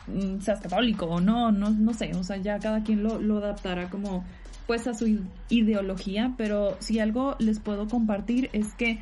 mm, 0.07 0.41
seas 0.41 0.61
católico 0.61 1.07
o 1.07 1.21
no, 1.21 1.53
no, 1.53 1.71
no 1.71 1.95
sé, 1.95 2.13
o 2.15 2.23
sea, 2.23 2.37
ya 2.37 2.59
cada 2.59 2.83
quien 2.83 3.03
lo, 3.03 3.21
lo 3.21 3.39
adaptará 3.39 3.89
como 3.89 4.25
pues 4.67 4.87
a 4.87 4.95
su 4.95 5.21
ideología, 5.49 6.35
pero 6.37 6.77
si 6.81 7.01
algo 7.01 7.37
les 7.39 7.59
puedo 7.59 7.89
compartir 7.89 8.49
es 8.53 8.75
que 8.75 9.01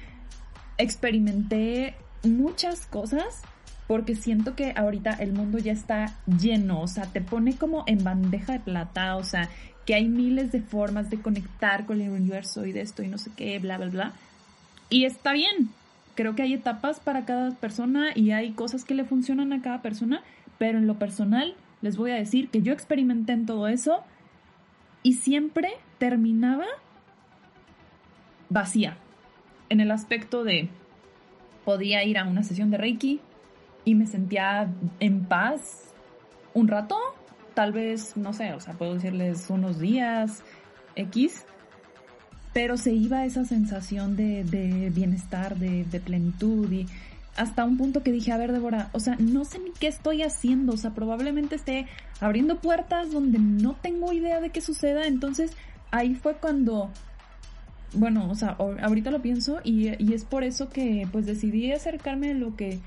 experimenté 0.79 1.95
muchas 2.23 2.87
cosas 2.87 3.43
porque 3.87 4.15
siento 4.15 4.55
que 4.55 4.73
ahorita 4.77 5.11
el 5.15 5.33
mundo 5.33 5.59
ya 5.59 5.73
está 5.73 6.15
lleno, 6.27 6.81
o 6.81 6.87
sea, 6.87 7.07
te 7.07 7.21
pone 7.21 7.57
como 7.57 7.83
en 7.89 8.05
bandeja 8.05 8.53
de 8.53 8.61
plata, 8.61 9.17
o 9.17 9.25
sea, 9.25 9.51
que 9.91 9.97
hay 9.97 10.07
miles 10.07 10.53
de 10.53 10.61
formas 10.61 11.11
de 11.11 11.21
conectar 11.21 11.85
con 11.85 12.01
el 12.01 12.11
universo 12.11 12.65
y 12.65 12.71
de 12.71 12.81
esto 12.81 13.03
y 13.03 13.09
no 13.09 13.19
sé 13.19 13.33
qué, 13.37 13.59
bla, 13.59 13.77
bla, 13.77 13.89
bla. 13.89 14.13
Y 14.89 15.05
está 15.05 15.33
bien, 15.33 15.71
creo 16.15 16.37
que 16.37 16.43
hay 16.43 16.55
etapas 16.55 17.01
para 17.01 17.25
cada 17.25 17.51
persona 17.57 18.13
y 18.15 18.31
hay 18.31 18.53
cosas 18.53 18.85
que 18.85 18.95
le 18.95 19.05
funcionan 19.05 19.53
a 19.53 19.63
cada 19.63 19.83
persona, 19.83 20.23
pero 20.59 20.79
en 20.79 20.87
lo 20.87 20.97
personal 21.01 21.57
les 21.83 21.97
voy 21.97 22.13
a 22.13 22.15
decir 22.15 22.51
que 22.51 22.63
yo 22.63 22.73
experimenté 22.73 23.33
en 23.33 23.47
todo 23.47 23.67
eso 23.67 24.05
y 25.03 25.15
siempre 25.15 25.73
terminaba 25.99 26.67
vacía, 28.49 28.97
en 29.71 29.81
el 29.81 29.91
aspecto 29.91 30.45
de 30.45 30.69
podía 31.65 32.05
ir 32.05 32.17
a 32.17 32.29
una 32.29 32.45
sesión 32.45 32.71
de 32.71 32.79
Reiki 32.79 33.19
y 33.85 33.97
me 33.97 34.07
sentía 34.07 34.69
en 35.01 35.25
paz 35.25 35.93
un 36.55 36.69
rato, 36.69 36.97
tal 37.61 37.73
vez, 37.73 38.17
no 38.17 38.33
sé, 38.33 38.55
o 38.55 38.61
sea, 38.61 38.73
puedo 38.73 38.95
decirles 38.95 39.51
unos 39.51 39.79
días 39.79 40.43
X, 40.97 41.45
pero 42.55 42.79
se 42.79 42.95
iba 42.95 43.27
esa 43.27 43.45
sensación 43.45 44.17
de, 44.17 44.45
de 44.45 44.89
bienestar, 44.89 45.59
de, 45.59 45.85
de, 45.85 46.01
plenitud 46.01 46.73
y 46.73 46.87
hasta 47.37 47.67
un 47.67 47.77
punto 47.77 48.03
que 48.03 48.13
dije, 48.13 48.33
a 48.33 48.39
ver, 48.39 48.53
Débora, 48.53 48.89
o 48.95 48.99
sea, 48.99 49.17
no 49.19 49.45
sé 49.45 49.59
ni 49.59 49.73
qué 49.73 49.89
estoy 49.89 50.23
haciendo, 50.23 50.73
o 50.73 50.79
sea, 50.79 50.95
probablemente 50.95 51.55
esté 51.55 51.87
abriendo 52.19 52.63
puertas 52.63 53.13
donde 53.13 53.39
no 53.39 53.75
tengo 53.75 54.11
idea 54.15 54.41
de 54.41 54.49
qué 54.49 54.63
suceda, 54.63 55.07
entonces 55.07 55.53
ahí 55.91 56.15
fue 56.15 56.37
cuando 56.37 56.91
bueno, 57.93 58.31
o 58.31 58.35
sea, 58.37 58.57
ahorita 58.59 59.11
lo 59.11 59.21
pienso 59.21 59.61
y, 59.65 60.03
y, 60.03 60.15
es 60.15 60.25
por 60.25 60.45
eso 60.45 60.71
que 60.71 61.07
pues 61.13 61.27
decidí 61.27 61.73
acercarme 61.73 62.31
a 62.31 62.35
lo 62.35 62.57
que 62.57 62.81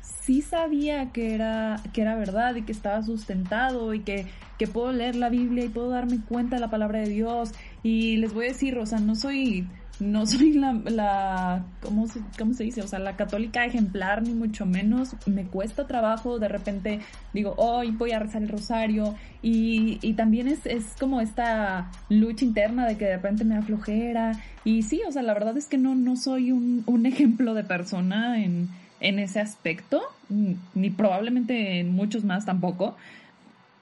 sí 0.00 0.42
sabía 0.42 1.12
que 1.12 1.34
era, 1.34 1.80
que 1.92 2.02
era 2.02 2.16
verdad 2.16 2.56
y 2.56 2.62
que 2.62 2.72
estaba 2.72 3.02
sustentado 3.02 3.94
y 3.94 4.00
que, 4.00 4.26
que 4.58 4.66
puedo 4.66 4.92
leer 4.92 5.16
la 5.16 5.28
Biblia 5.28 5.64
y 5.64 5.68
puedo 5.68 5.90
darme 5.90 6.20
cuenta 6.20 6.56
de 6.56 6.60
la 6.60 6.70
palabra 6.70 7.00
de 7.00 7.08
Dios 7.08 7.52
y 7.82 8.16
les 8.16 8.34
voy 8.34 8.46
a 8.46 8.48
decir, 8.48 8.78
o 8.78 8.86
sea, 8.86 8.98
no 8.98 9.14
soy 9.14 9.68
no 9.98 10.26
soy 10.26 10.52
la, 10.52 11.64
¿cómo 11.80 12.06
se, 12.06 12.20
¿cómo 12.38 12.54
se 12.54 12.64
dice? 12.64 12.82
O 12.82 12.88
sea, 12.88 12.98
la 12.98 13.16
católica 13.16 13.64
ejemplar, 13.64 14.22
ni 14.22 14.34
mucho 14.34 14.66
menos. 14.66 15.16
Me 15.26 15.44
cuesta 15.44 15.86
trabajo, 15.86 16.38
de 16.38 16.48
repente 16.48 17.00
digo, 17.32 17.54
hoy 17.56 17.90
voy 17.90 18.12
a 18.12 18.18
rezar 18.18 18.42
el 18.42 18.48
rosario. 18.48 19.14
Y, 19.42 19.98
y 20.02 20.14
también 20.14 20.48
es, 20.48 20.66
es 20.66 20.84
como 20.98 21.20
esta 21.20 21.90
lucha 22.08 22.44
interna 22.44 22.86
de 22.86 22.96
que 22.96 23.06
de 23.06 23.16
repente 23.16 23.44
me 23.44 23.56
aflojera. 23.56 24.32
Y 24.64 24.82
sí, 24.82 25.00
o 25.08 25.12
sea, 25.12 25.22
la 25.22 25.34
verdad 25.34 25.56
es 25.56 25.66
que 25.66 25.78
no, 25.78 25.94
no 25.94 26.16
soy 26.16 26.52
un, 26.52 26.82
un 26.86 27.06
ejemplo 27.06 27.54
de 27.54 27.64
persona 27.64 28.42
en, 28.42 28.68
en 29.00 29.18
ese 29.18 29.40
aspecto, 29.40 30.02
ni 30.28 30.90
probablemente 30.90 31.80
en 31.80 31.92
muchos 31.92 32.24
más 32.24 32.46
tampoco. 32.46 32.96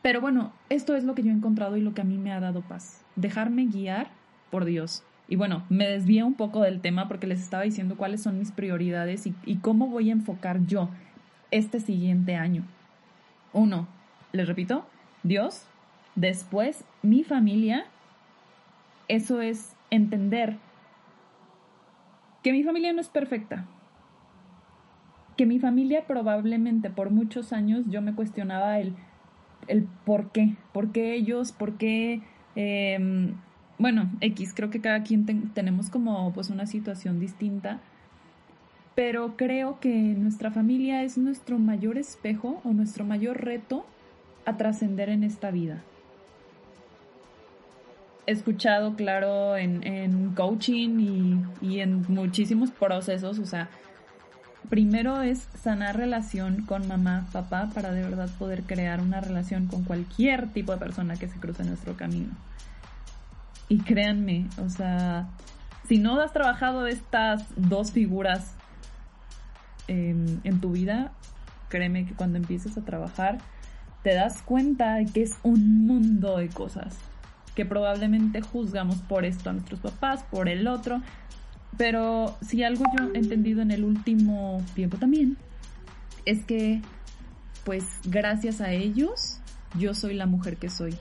Pero 0.03 0.21
bueno, 0.21 0.53
esto 0.69 0.97
es 0.97 1.05
lo 1.05 1.15
que 1.15 1.23
yo 1.23 1.31
he 1.31 1.35
encontrado 1.35 1.77
y 1.77 1.81
lo 1.81 1.95
que 1.95 2.03
a 2.03 2.05
mí 2.05 2.19
me 2.19 2.33
ha 2.33 2.41
dado 2.41 2.61
paz. 2.63 3.03
Dejarme 3.17 3.67
guiar 3.67 4.09
por 4.51 4.65
Dios 4.65 5.03
y 5.27 5.37
bueno, 5.37 5.65
me 5.69 5.89
desvié 5.89 6.23
un 6.23 6.35
poco 6.35 6.63
del 6.63 6.81
tema 6.81 7.09
porque 7.09 7.27
les 7.27 7.41
estaba 7.41 7.63
diciendo 7.63 7.97
cuáles 7.97 8.23
son 8.23 8.39
mis 8.39 8.53
prioridades 8.53 9.27
y, 9.27 9.57
cómo 9.57 9.89
voy 9.89 10.11
a 10.11 10.13
enfocar 10.13 10.67
yo 10.67 10.91
este 11.51 11.81
siguiente 11.81 12.37
año. 12.37 12.65
Uno, 13.53 13.89
les 14.33 14.47
repito, 14.47 14.87
Dios. 15.23 15.67
Después, 16.15 16.85
mi 17.03 17.25
familia. 17.25 17.87
Eso 19.09 19.41
es 19.41 19.75
entender 19.91 20.57
que 22.43 22.53
mi 22.53 22.63
familia 22.63 22.93
no 22.93 23.01
es 23.01 23.09
perfecta. 23.09 23.65
Que 25.37 25.47
mi 25.47 25.59
familia 25.59 26.05
probablemente 26.07 26.91
por 26.91 27.11
muchos 27.11 27.53
años 27.53 27.85
yo 27.89 28.03
me 28.03 28.15
cuestionaba 28.15 28.79
el, 28.79 28.95
el 29.67 29.85
por 30.05 30.31
qué. 30.31 30.55
¿Por 30.73 30.93
qué 30.93 31.15
ellos? 31.15 31.53
¿Por 31.53 31.77
qué? 31.77 32.23
Em, 32.57 33.35
bueno, 33.79 34.11
X, 34.21 34.53
creo 34.55 34.71
que 34.71 34.81
cada 34.81 35.03
quien 35.03 35.51
tenemos 35.53 35.91
como 35.91 36.33
pues 36.33 36.51
una 36.51 36.67
situación 36.67 37.19
distinta, 37.19 37.81
pero 38.95 39.37
creo 39.37 39.81
que 39.81 39.91
nuestra 39.91 40.51
familia 40.53 41.03
es 41.03 41.19
nuestro 41.19 41.59
mayor 41.59 41.99
espejo 41.99 42.61
o 42.65 42.73
nuestro 42.73 43.05
mayor 43.05 43.45
reto 43.45 43.85
a 44.47 44.57
trascender 44.57 45.09
en 45.09 45.25
esta 45.25 45.51
vida. 45.51 45.83
He 48.27 48.33
escuchado, 48.33 48.95
claro, 48.95 49.57
en, 49.57 50.33
coaching 50.35 50.99
y, 51.61 51.67
y 51.67 51.81
en 51.81 52.05
muchísimos 52.09 52.71
procesos, 52.71 53.39
o 53.39 53.45
sea, 53.45 53.69
primero 54.69 55.23
es 55.23 55.47
sanar 55.63 55.97
relación 55.97 56.63
con 56.63 56.89
mamá, 56.89 57.27
papá, 57.33 57.71
para 57.75 57.93
de 57.93 58.03
verdad 58.03 58.29
poder 58.39 58.63
crear 58.63 59.01
una 59.01 59.21
relación 59.21 59.67
con 59.67 59.85
cualquier 59.85 60.49
tipo 60.49 60.73
de 60.73 60.79
persona 60.79 61.17
que 61.17 61.29
se 61.29 61.39
cruce 61.39 61.63
en 61.63 61.69
nuestro 61.69 61.97
camino. 61.97 62.33
Y 63.69 63.79
créanme, 63.79 64.47
o 64.65 64.69
sea, 64.69 65.29
si 65.89 65.99
no 65.99 66.21
has 66.21 66.33
trabajado 66.33 66.87
estas 66.87 67.45
dos 67.57 67.93
figuras 67.93 68.55
en, 69.87 70.61
tu 70.61 70.73
vida, 70.73 71.13
créeme 71.69 72.07
que 72.07 72.15
cuando 72.15 72.39
empieces 72.39 72.77
a 72.79 72.83
trabajar 72.83 73.39
te 74.03 74.15
das 74.15 74.43
cuenta 74.43 74.95
de 74.95 75.07
que 75.07 75.23
es 75.23 75.39
un 75.43 75.87
mundo 75.87 76.39
de 76.39 76.49
cosas 76.49 76.97
que 77.55 77.65
probablemente 77.65 78.41
juzgamos 78.43 78.97
por 78.97 79.25
esto 79.25 79.51
a 79.51 79.53
nuestros 79.53 79.81
papás, 79.81 80.25
por 80.25 80.49
el 80.49 80.67
otro, 80.67 81.01
pero 81.77 82.37
si 82.47 82.63
algo 82.63 82.85
yo 82.97 83.13
he 83.15 83.19
entendido 83.19 83.63
en 83.63 83.71
el 83.71 83.85
último 83.85 84.63
tiempo 84.75 84.97
también 84.97 85.37
es 86.25 86.45
que 86.45 86.81
pues 87.65 87.85
gracias 88.05 88.61
a 88.61 88.73
ellos 88.73 89.41
yo 89.79 89.95
soy 89.95 90.15
la 90.15 90.27
mujer 90.27 90.57
que 90.57 90.69
soy, 90.69 90.95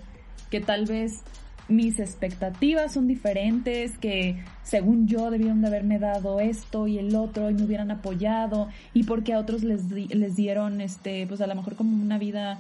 que 0.50 0.62
tal 0.62 0.86
vez 0.86 1.22
mis 1.68 2.00
expectativas 2.00 2.94
son 2.94 3.08
diferentes, 3.08 3.98
que 3.98 4.44
según 4.64 5.08
yo 5.08 5.32
debieron 5.32 5.62
de 5.62 5.68
haberme 5.68 6.00
dado 6.00 6.40
esto 6.40 6.88
y 6.88 6.98
el 6.98 7.16
otro 7.16 7.50
y 7.50 7.54
me 7.54 7.64
hubieran 7.64 7.92
apoyado 7.92 8.70
y 8.94 9.04
porque 9.04 9.34
a 9.34 9.40
otros 9.40 9.64
les, 9.64 9.90
les 9.90 10.36
dieron, 10.36 10.82
este, 10.82 11.26
pues 11.28 11.42
a 11.42 11.48
lo 11.48 11.56
mejor 11.56 11.76
como 11.76 12.02
una 12.02 12.18
vida 12.18 12.60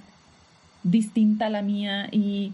distinta 0.83 1.47
a 1.47 1.49
la 1.49 1.61
mía 1.61 2.07
y 2.11 2.53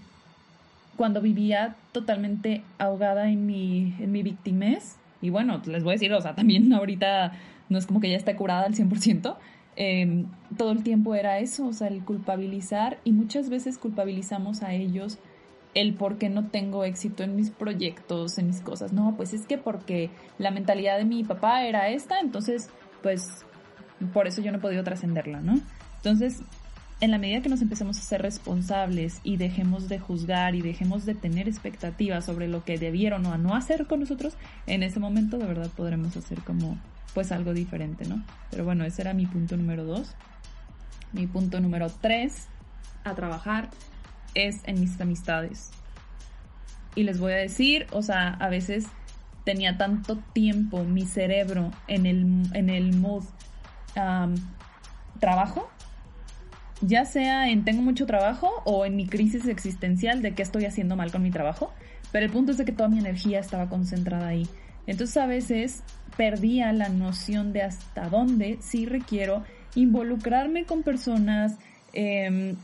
cuando 0.95 1.21
vivía 1.21 1.75
totalmente 1.91 2.63
ahogada 2.77 3.29
en 3.29 3.45
mi, 3.45 3.95
en 3.99 4.11
mi 4.11 4.23
victimez, 4.23 4.95
y 5.21 5.29
bueno, 5.29 5.61
les 5.65 5.83
voy 5.83 5.91
a 5.91 5.95
decir, 5.95 6.13
o 6.13 6.21
sea, 6.21 6.35
también 6.35 6.71
ahorita 6.73 7.33
no 7.69 7.77
es 7.77 7.85
como 7.85 7.99
que 7.99 8.09
ya 8.09 8.17
esté 8.17 8.35
curada 8.35 8.65
al 8.65 8.75
100%, 8.75 9.37
eh, 9.75 10.25
todo 10.57 10.71
el 10.71 10.83
tiempo 10.83 11.15
era 11.15 11.39
eso, 11.39 11.67
o 11.67 11.73
sea, 11.73 11.87
el 11.87 12.03
culpabilizar 12.03 12.99
y 13.03 13.11
muchas 13.11 13.49
veces 13.49 13.77
culpabilizamos 13.77 14.61
a 14.61 14.73
ellos 14.73 15.19
el 15.75 15.93
por 15.93 16.17
qué 16.17 16.29
no 16.29 16.47
tengo 16.47 16.83
éxito 16.83 17.23
en 17.23 17.35
mis 17.35 17.51
proyectos, 17.51 18.37
en 18.37 18.47
mis 18.47 18.61
cosas. 18.61 18.91
No, 18.91 19.15
pues 19.15 19.33
es 19.33 19.45
que 19.45 19.57
porque 19.57 20.09
la 20.37 20.51
mentalidad 20.51 20.97
de 20.97 21.05
mi 21.05 21.23
papá 21.23 21.63
era 21.63 21.89
esta, 21.89 22.19
entonces, 22.19 22.69
pues, 23.03 23.45
por 24.13 24.27
eso 24.27 24.41
yo 24.41 24.51
no 24.51 24.57
he 24.57 24.61
podido 24.61 24.83
trascenderla, 24.83 25.41
¿no? 25.41 25.59
Entonces, 25.97 26.41
en 27.01 27.11
la 27.11 27.17
medida 27.17 27.41
que 27.41 27.49
nos 27.49 27.61
empecemos 27.61 27.97
a 27.97 28.01
ser 28.01 28.21
responsables 28.21 29.21
y 29.23 29.37
dejemos 29.37 29.87
de 29.87 29.99
juzgar 29.99 30.55
y 30.55 30.61
dejemos 30.61 31.05
de 31.05 31.15
tener 31.15 31.47
expectativas 31.47 32.25
sobre 32.25 32.47
lo 32.47 32.65
que 32.65 32.77
debieron 32.77 33.25
o 33.25 33.37
no 33.37 33.55
hacer 33.55 33.87
con 33.87 34.01
nosotros, 34.01 34.35
en 34.67 34.83
ese 34.83 34.99
momento 34.99 35.37
de 35.37 35.45
verdad 35.45 35.69
podremos 35.75 36.17
hacer 36.17 36.39
como 36.41 36.77
pues 37.13 37.31
algo 37.31 37.53
diferente, 37.53 38.05
¿no? 38.05 38.23
Pero 38.51 38.65
bueno, 38.65 38.83
ese 38.83 39.01
era 39.01 39.13
mi 39.13 39.25
punto 39.25 39.55
número 39.55 39.85
dos. 39.85 40.13
Mi 41.13 41.25
punto 41.25 41.59
número 41.59 41.89
tres 41.89 42.47
a 43.03 43.15
trabajar 43.15 43.69
es 44.35 44.61
en 44.65 44.79
mis 44.79 44.99
amistades. 44.99 45.71
Y 46.95 47.03
les 47.03 47.19
voy 47.19 47.31
a 47.31 47.37
decir, 47.37 47.87
o 47.91 48.01
sea, 48.01 48.33
a 48.33 48.49
veces 48.49 48.85
tenía 49.45 49.77
tanto 49.77 50.17
tiempo 50.33 50.83
mi 50.83 51.05
cerebro 51.05 51.71
en 51.87 52.05
el, 52.05 52.43
en 52.53 52.69
el 52.69 52.95
mood 52.95 53.23
trabajo 55.19 55.69
ya 56.81 57.05
sea 57.05 57.49
en 57.49 57.65
tengo 57.65 57.81
mucho 57.81 58.05
trabajo 58.05 58.49
o 58.65 58.85
en 58.85 58.95
mi 58.95 59.07
crisis 59.07 59.47
existencial 59.47 60.21
de 60.21 60.33
qué 60.33 60.43
estoy 60.43 60.65
haciendo 60.65 60.95
mal 60.95 61.11
con 61.11 61.23
mi 61.23 61.31
trabajo, 61.31 61.73
pero 62.11 62.25
el 62.25 62.31
punto 62.31 62.51
es 62.51 62.57
de 62.57 62.65
que 62.65 62.71
toda 62.71 62.89
mi 62.89 62.99
energía 62.99 63.39
estaba 63.39 63.69
concentrada 63.69 64.27
ahí. 64.27 64.47
Entonces 64.87 65.17
a 65.17 65.27
veces 65.27 65.83
perdía 66.17 66.73
la 66.73 66.89
noción 66.89 67.53
de 67.53 67.61
hasta 67.61 68.09
dónde 68.09 68.57
sí 68.61 68.85
requiero 68.85 69.43
involucrarme 69.75 70.65
con 70.65 70.83
personas, 70.83 71.57
em, 71.93 72.55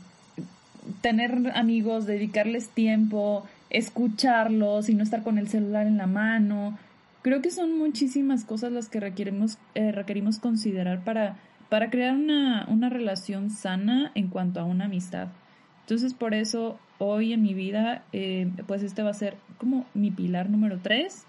tener 1.00 1.52
amigos, 1.54 2.06
dedicarles 2.06 2.68
tiempo, 2.68 3.44
escucharlos 3.70 4.88
y 4.88 4.94
no 4.94 5.02
estar 5.02 5.22
con 5.22 5.38
el 5.38 5.48
celular 5.48 5.86
en 5.86 5.96
la 5.96 6.06
mano. 6.06 6.78
Creo 7.22 7.42
que 7.42 7.50
son 7.50 7.78
muchísimas 7.78 8.44
cosas 8.44 8.72
las 8.72 8.88
que 8.88 9.00
requerimos, 9.00 9.58
eh, 9.74 9.92
requerimos 9.92 10.38
considerar 10.38 11.02
para 11.04 11.36
para 11.68 11.90
crear 11.90 12.14
una, 12.14 12.88
relación 12.88 13.50
sana 13.50 14.12
en 14.14 14.28
cuanto 14.28 14.60
a 14.60 14.64
una 14.64 14.86
amistad. 14.86 15.28
Entonces 15.82 16.14
por 16.14 16.34
eso 16.34 16.78
hoy 16.98 17.32
en 17.32 17.42
mi 17.42 17.54
vida, 17.54 18.04
eh, 18.12 18.50
pues 18.66 18.82
este 18.82 19.02
va 19.02 19.10
a 19.10 19.14
ser 19.14 19.36
como 19.58 19.86
mi 19.94 20.10
pilar 20.10 20.50
número 20.50 20.78
tres. 20.82 21.26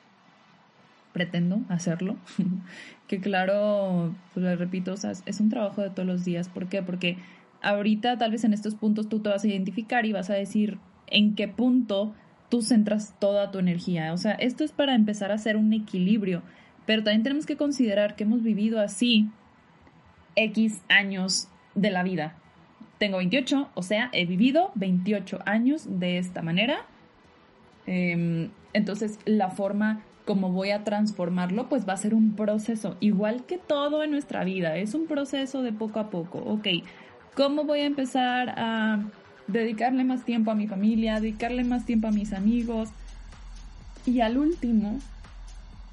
Pretendo 1.13 1.61
hacerlo. 1.69 2.15
que 3.07 3.19
claro, 3.19 4.13
pues 4.33 4.45
lo 4.45 4.55
repito, 4.55 4.93
es 4.93 5.39
un 5.39 5.49
trabajo 5.49 5.81
de 5.81 5.89
todos 5.89 6.07
los 6.07 6.23
días. 6.23 6.49
¿Por 6.49 6.67
qué? 6.67 6.83
Porque 6.83 7.17
ahorita 7.61 8.17
tal 8.17 8.31
vez 8.31 8.43
en 8.43 8.53
estos 8.53 8.75
puntos 8.75 9.09
tú 9.09 9.19
te 9.19 9.29
vas 9.29 9.43
a 9.43 9.47
identificar 9.47 10.05
y 10.05 10.13
vas 10.13 10.29
a 10.29 10.35
decir 10.35 10.77
en 11.07 11.35
qué 11.35 11.47
punto 11.47 12.13
tú 12.49 12.61
centras 12.61 13.15
toda 13.19 13.51
tu 13.51 13.59
energía. 13.59 14.13
O 14.13 14.17
sea, 14.17 14.33
esto 14.33 14.63
es 14.63 14.71
para 14.71 14.95
empezar 14.95 15.31
a 15.31 15.35
hacer 15.35 15.57
un 15.57 15.73
equilibrio. 15.73 16.43
Pero 16.85 17.03
también 17.03 17.23
tenemos 17.23 17.45
que 17.45 17.57
considerar 17.57 18.15
que 18.15 18.23
hemos 18.23 18.43
vivido 18.43 18.79
así 18.79 19.29
X 20.37 20.81
años 20.87 21.49
de 21.75 21.91
la 21.91 22.03
vida. 22.03 22.35
Tengo 22.97 23.17
28, 23.17 23.69
o 23.73 23.83
sea, 23.83 24.09
he 24.13 24.25
vivido 24.25 24.71
28 24.75 25.39
años 25.45 25.99
de 25.99 26.17
esta 26.17 26.41
manera. 26.41 26.85
Em, 27.85 28.49
entonces, 28.73 29.19
la 29.25 29.49
forma 29.49 30.01
como 30.27 30.51
voy 30.51 30.71
a 30.71 30.83
transformarlo, 30.83 31.69
pues 31.69 31.87
va 31.87 31.93
a 31.93 31.97
ser 31.97 32.13
un 32.13 32.35
proceso, 32.35 32.97
igual 32.99 33.45
que 33.45 33.57
todo 33.57 34.03
en 34.03 34.11
nuestra 34.11 34.43
vida, 34.43 34.75
es 34.75 34.93
un 34.93 35.07
proceso 35.07 35.61
de 35.63 35.71
poco 35.71 36.01
a 36.01 36.09
poco. 36.09 36.39
Ok, 36.39 36.67
¿cómo 37.33 37.63
voy 37.63 37.79
a 37.79 37.85
empezar 37.85 38.53
a 38.57 38.99
dedicarle 39.47 40.03
más 40.03 40.25
tiempo 40.25 40.51
a 40.51 40.55
mi 40.55 40.67
familia, 40.67 41.21
dedicarle 41.21 41.63
más 41.63 41.85
tiempo 41.85 42.09
a 42.09 42.11
mis 42.11 42.33
amigos? 42.33 42.89
Y 44.05 44.19
al 44.19 44.37
último, 44.37 44.99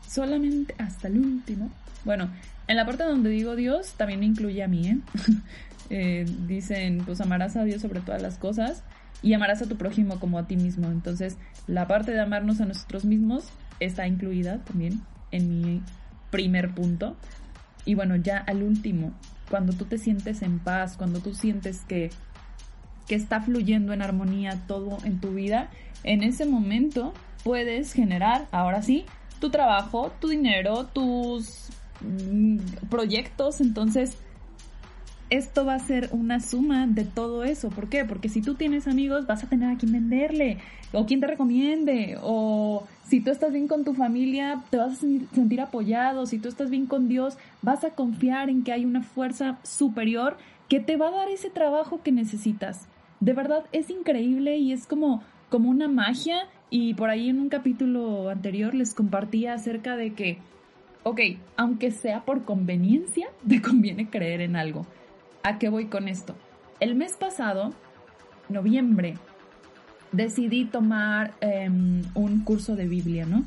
solamente 0.08 0.74
hasta 0.78 1.06
el 1.06 1.18
último, 1.18 1.70
bueno, 2.04 2.30
en 2.66 2.76
la 2.76 2.86
parte 2.86 3.04
donde 3.04 3.30
digo 3.30 3.56
Dios, 3.56 3.94
también 3.94 4.20
me 4.20 4.26
incluye 4.26 4.62
a 4.62 4.68
mí, 4.68 4.88
¿eh? 4.88 4.98
¿eh? 5.90 6.24
dicen, 6.46 7.02
pues 7.04 7.20
amarás 7.20 7.56
a 7.56 7.64
Dios 7.64 7.82
sobre 7.82 8.00
todas 8.00 8.22
las 8.22 8.38
cosas 8.38 8.82
y 9.22 9.32
amarás 9.32 9.62
a 9.62 9.66
tu 9.66 9.76
prójimo 9.76 10.20
como 10.20 10.38
a 10.38 10.46
ti 10.46 10.56
mismo. 10.56 10.88
Entonces, 10.88 11.36
la 11.66 11.86
parte 11.86 12.12
de 12.12 12.20
amarnos 12.20 12.60
a 12.60 12.66
nosotros 12.66 13.04
mismos 13.04 13.48
está 13.80 14.06
incluida 14.06 14.58
también 14.64 15.02
en 15.30 15.48
mi 15.48 15.82
primer 16.30 16.74
punto. 16.74 17.16
Y 17.84 17.94
bueno, 17.94 18.16
ya 18.16 18.38
al 18.38 18.62
último, 18.62 19.12
cuando 19.50 19.72
tú 19.72 19.84
te 19.84 19.98
sientes 19.98 20.42
en 20.42 20.58
paz, 20.58 20.96
cuando 20.96 21.20
tú 21.20 21.34
sientes 21.34 21.80
que, 21.86 22.10
que 23.06 23.14
está 23.14 23.40
fluyendo 23.40 23.92
en 23.92 24.02
armonía 24.02 24.62
todo 24.66 24.98
en 25.04 25.20
tu 25.20 25.34
vida, 25.34 25.68
en 26.02 26.22
ese 26.22 26.46
momento 26.46 27.12
puedes 27.42 27.92
generar, 27.92 28.46
ahora 28.52 28.82
sí, 28.82 29.04
tu 29.40 29.50
trabajo, 29.50 30.12
tu 30.20 30.28
dinero, 30.28 30.86
tus 30.86 31.70
proyectos, 32.90 33.60
entonces 33.60 34.16
esto 35.30 35.64
va 35.64 35.74
a 35.74 35.78
ser 35.78 36.10
una 36.12 36.40
suma 36.40 36.86
de 36.86 37.04
todo 37.04 37.44
eso. 37.44 37.70
¿Por 37.70 37.88
qué? 37.88 38.04
Porque 38.04 38.28
si 38.28 38.42
tú 38.42 38.54
tienes 38.54 38.86
amigos, 38.86 39.26
vas 39.26 39.42
a 39.42 39.48
tener 39.48 39.70
a 39.70 39.78
quien 39.78 39.92
venderle, 39.92 40.58
o 40.92 41.06
quien 41.06 41.20
te 41.20 41.26
recomiende, 41.26 42.18
o 42.22 42.86
si 43.08 43.20
tú 43.20 43.30
estás 43.30 43.52
bien 43.52 43.68
con 43.68 43.84
tu 43.84 43.94
familia, 43.94 44.62
te 44.70 44.76
vas 44.76 44.98
a 44.98 45.00
sentir 45.34 45.60
apoyado, 45.60 46.26
si 46.26 46.38
tú 46.38 46.48
estás 46.48 46.70
bien 46.70 46.86
con 46.86 47.08
Dios, 47.08 47.36
vas 47.62 47.84
a 47.84 47.90
confiar 47.90 48.50
en 48.50 48.64
que 48.64 48.72
hay 48.72 48.84
una 48.84 49.02
fuerza 49.02 49.58
superior 49.62 50.36
que 50.68 50.80
te 50.80 50.96
va 50.96 51.08
a 51.08 51.12
dar 51.12 51.28
ese 51.28 51.50
trabajo 51.50 52.00
que 52.02 52.12
necesitas. 52.12 52.86
De 53.20 53.32
verdad 53.32 53.64
es 53.72 53.90
increíble 53.90 54.58
y 54.58 54.72
es 54.72 54.86
como, 54.86 55.22
como 55.48 55.70
una 55.70 55.88
magia. 55.88 56.46
Y 56.70 56.94
por 56.94 57.10
ahí 57.10 57.28
en 57.28 57.40
un 57.40 57.48
capítulo 57.48 58.28
anterior 58.28 58.74
les 58.74 58.94
compartía 58.94 59.54
acerca 59.54 59.96
de 59.96 60.14
que 60.14 60.38
ok, 61.04 61.20
aunque 61.56 61.92
sea 61.92 62.24
por 62.24 62.44
conveniencia, 62.44 63.28
te 63.48 63.62
conviene 63.62 64.10
creer 64.10 64.40
en 64.40 64.56
algo. 64.56 64.86
¿A 65.44 65.58
qué 65.58 65.68
voy 65.68 65.86
con 65.86 66.08
esto? 66.08 66.34
El 66.80 66.96
mes 66.96 67.12
pasado, 67.12 67.72
noviembre, 68.48 69.14
decidí 70.10 70.64
tomar 70.64 71.34
em, 71.40 72.02
un 72.14 72.40
curso 72.40 72.74
de 72.74 72.88
Biblia, 72.88 73.26
¿no? 73.26 73.44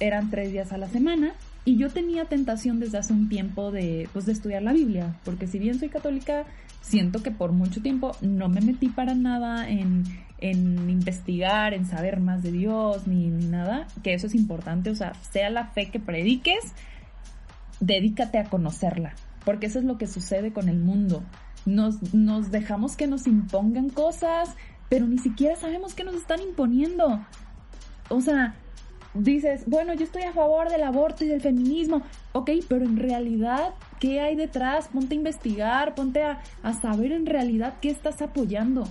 Eran 0.00 0.30
tres 0.30 0.52
días 0.52 0.72
a 0.72 0.78
la 0.78 0.88
semana 0.88 1.32
y 1.64 1.76
yo 1.76 1.88
tenía 1.90 2.26
tentación 2.26 2.80
desde 2.80 2.98
hace 2.98 3.12
un 3.12 3.28
tiempo 3.28 3.70
de, 3.70 4.08
pues, 4.12 4.26
de 4.26 4.32
estudiar 4.32 4.62
la 4.62 4.72
Biblia, 4.72 5.16
porque 5.24 5.46
si 5.46 5.58
bien 5.58 5.78
soy 5.78 5.88
católica, 5.88 6.44
siento 6.80 7.22
que 7.22 7.30
por 7.30 7.52
mucho 7.52 7.82
tiempo 7.82 8.12
no 8.20 8.48
me 8.48 8.60
metí 8.60 8.88
para 8.88 9.14
nada 9.14 9.68
en, 9.68 10.04
en 10.38 10.88
investigar, 10.88 11.74
en 11.74 11.86
saber 11.86 12.20
más 12.20 12.42
de 12.42 12.52
Dios, 12.52 13.06
ni, 13.06 13.28
ni 13.28 13.46
nada, 13.46 13.86
que 14.02 14.14
eso 14.14 14.26
es 14.26 14.34
importante, 14.34 14.90
o 14.90 14.94
sea, 14.94 15.14
sea 15.30 15.50
la 15.50 15.66
fe 15.66 15.90
que 15.90 15.98
prediques, 15.98 16.72
dedícate 17.80 18.38
a 18.38 18.44
conocerla, 18.44 19.14
porque 19.44 19.66
eso 19.66 19.78
es 19.78 19.84
lo 19.84 19.98
que 19.98 20.06
sucede 20.06 20.52
con 20.52 20.68
el 20.68 20.78
mundo. 20.78 21.22
Nos, 21.64 22.14
nos 22.14 22.50
dejamos 22.50 22.96
que 22.96 23.06
nos 23.06 23.26
impongan 23.26 23.90
cosas, 23.90 24.54
pero 24.88 25.06
ni 25.06 25.18
siquiera 25.18 25.56
sabemos 25.56 25.94
qué 25.94 26.04
nos 26.04 26.14
están 26.14 26.40
imponiendo. 26.40 27.20
O 28.08 28.20
sea, 28.20 28.54
dices, 29.14 29.64
bueno, 29.66 29.94
yo 29.94 30.04
estoy 30.04 30.22
a 30.22 30.32
favor 30.32 30.68
del 30.70 30.82
aborto 30.82 31.24
y 31.24 31.28
del 31.28 31.40
feminismo, 31.40 32.02
ok, 32.32 32.50
pero 32.68 32.84
en 32.84 32.96
realidad, 32.96 33.74
¿qué 33.98 34.20
hay 34.20 34.36
detrás? 34.36 34.88
Ponte 34.88 35.14
a 35.14 35.18
investigar, 35.18 35.94
ponte 35.94 36.22
a, 36.22 36.40
a 36.62 36.72
saber 36.74 37.12
en 37.12 37.26
realidad 37.26 37.74
qué 37.80 37.90
estás 37.90 38.22
apoyando. 38.22 38.88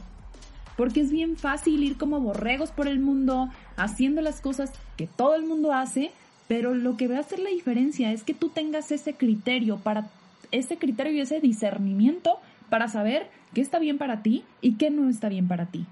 Porque 0.76 1.00
es 1.00 1.12
bien 1.12 1.38
fácil 1.38 1.84
ir 1.84 1.98
como 1.98 2.19
borregos 2.19 2.71
por 2.71 2.88
el 2.88 3.00
mundo, 3.00 3.50
haciendo 3.78 4.21
las 4.21 4.41
cosas 4.41 4.71
que 4.98 5.08
todo 5.08 5.36
el 5.36 5.45
mundo 5.45 5.71
hace, 5.71 6.12
pero 6.47 6.73
lo 6.75 6.97
que 6.97 7.08
va 7.08 7.17
a 7.17 7.21
hacer 7.21 7.39
la 7.39 7.49
diferencia 7.49 8.12
es 8.12 8.23
que 8.23 8.34
tú 8.34 8.49
tengas 8.49 8.91
ese 8.91 9.13
criterio 9.13 9.77
para 9.77 10.08
ese 10.51 10.77
criterio 10.77 11.13
y 11.13 11.19
ese 11.21 11.39
discernimiento 11.39 12.39
para 12.69 12.88
saber 12.88 13.27
qué 13.53 13.62
está 13.62 13.79
bien 13.79 13.97
para 13.97 14.21
ti 14.21 14.43
y 14.62 14.73
qué 14.73 14.89
no 14.89 15.10
está 15.10 15.29
bien 15.29 15.47
para 15.47 15.65
ti. 15.65 15.86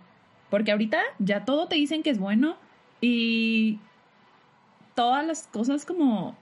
Porque 0.50 0.72
ahorita 0.72 1.00
ya 1.20 1.46
todo 1.46 1.68
te 1.68 1.76
dicen 1.76 2.04
que 2.04 2.12
es 2.12 2.20
bueno 2.20 2.56
y 3.02 3.80
todas 4.96 5.26
las 5.26 5.48
cosas 5.48 5.86
como 5.86 6.36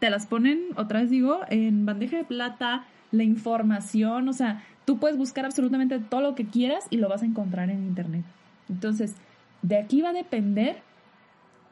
te 0.00 0.10
las 0.10 0.26
ponen, 0.26 0.60
otra 0.76 1.00
vez 1.00 1.10
digo, 1.10 1.40
en 1.48 1.86
bandeja 1.86 2.16
de 2.16 2.24
plata, 2.24 2.84
la 3.12 3.22
información, 3.22 4.28
o 4.28 4.32
sea, 4.32 4.62
tú 4.84 4.98
puedes 4.98 5.16
buscar 5.16 5.44
absolutamente 5.46 5.98
todo 5.98 6.20
lo 6.20 6.34
que 6.34 6.46
quieras 6.46 6.84
y 6.90 6.96
lo 6.98 7.08
vas 7.08 7.22
a 7.22 7.26
encontrar 7.26 7.70
en 7.70 7.84
internet. 7.84 8.24
Entonces, 8.68 9.14
de 9.62 9.78
aquí 9.78 10.02
va 10.02 10.10
a 10.10 10.12
depender 10.12 10.82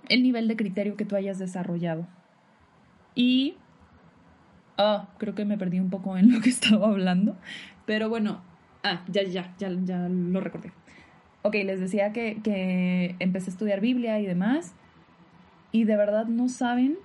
el 0.08 0.22
nivel 0.22 0.48
de 0.48 0.56
criterio 0.56 0.96
que 0.96 1.04
tú 1.04 1.16
hayas 1.16 1.38
desarrollado. 1.38 2.06
Y... 3.14 3.56
Ah, 4.76 5.08
creo 5.18 5.34
que 5.34 5.44
me 5.44 5.56
perdí 5.56 5.78
un 5.78 5.90
poco 5.90 6.16
en 6.16 6.32
lo 6.32 6.40
que 6.40 6.50
estaba 6.50 6.88
hablando. 6.88 7.36
Pero 7.86 8.08
bueno, 8.08 8.42
ah, 8.82 9.04
ya, 9.08 9.22
ya, 9.22 9.54
ya, 9.58 9.70
ya 9.84 10.08
lo 10.08 10.40
recordé. 10.40 10.72
Ok, 11.42 11.54
les 11.56 11.78
decía 11.80 12.12
que, 12.12 12.40
que 12.42 13.16
empecé 13.18 13.50
a 13.50 13.52
estudiar 13.52 13.80
Biblia 13.80 14.18
y 14.18 14.26
demás. 14.26 14.74
Y 15.72 15.84
de 15.84 15.96
verdad 15.96 16.26
no 16.26 16.48
saben 16.48 16.96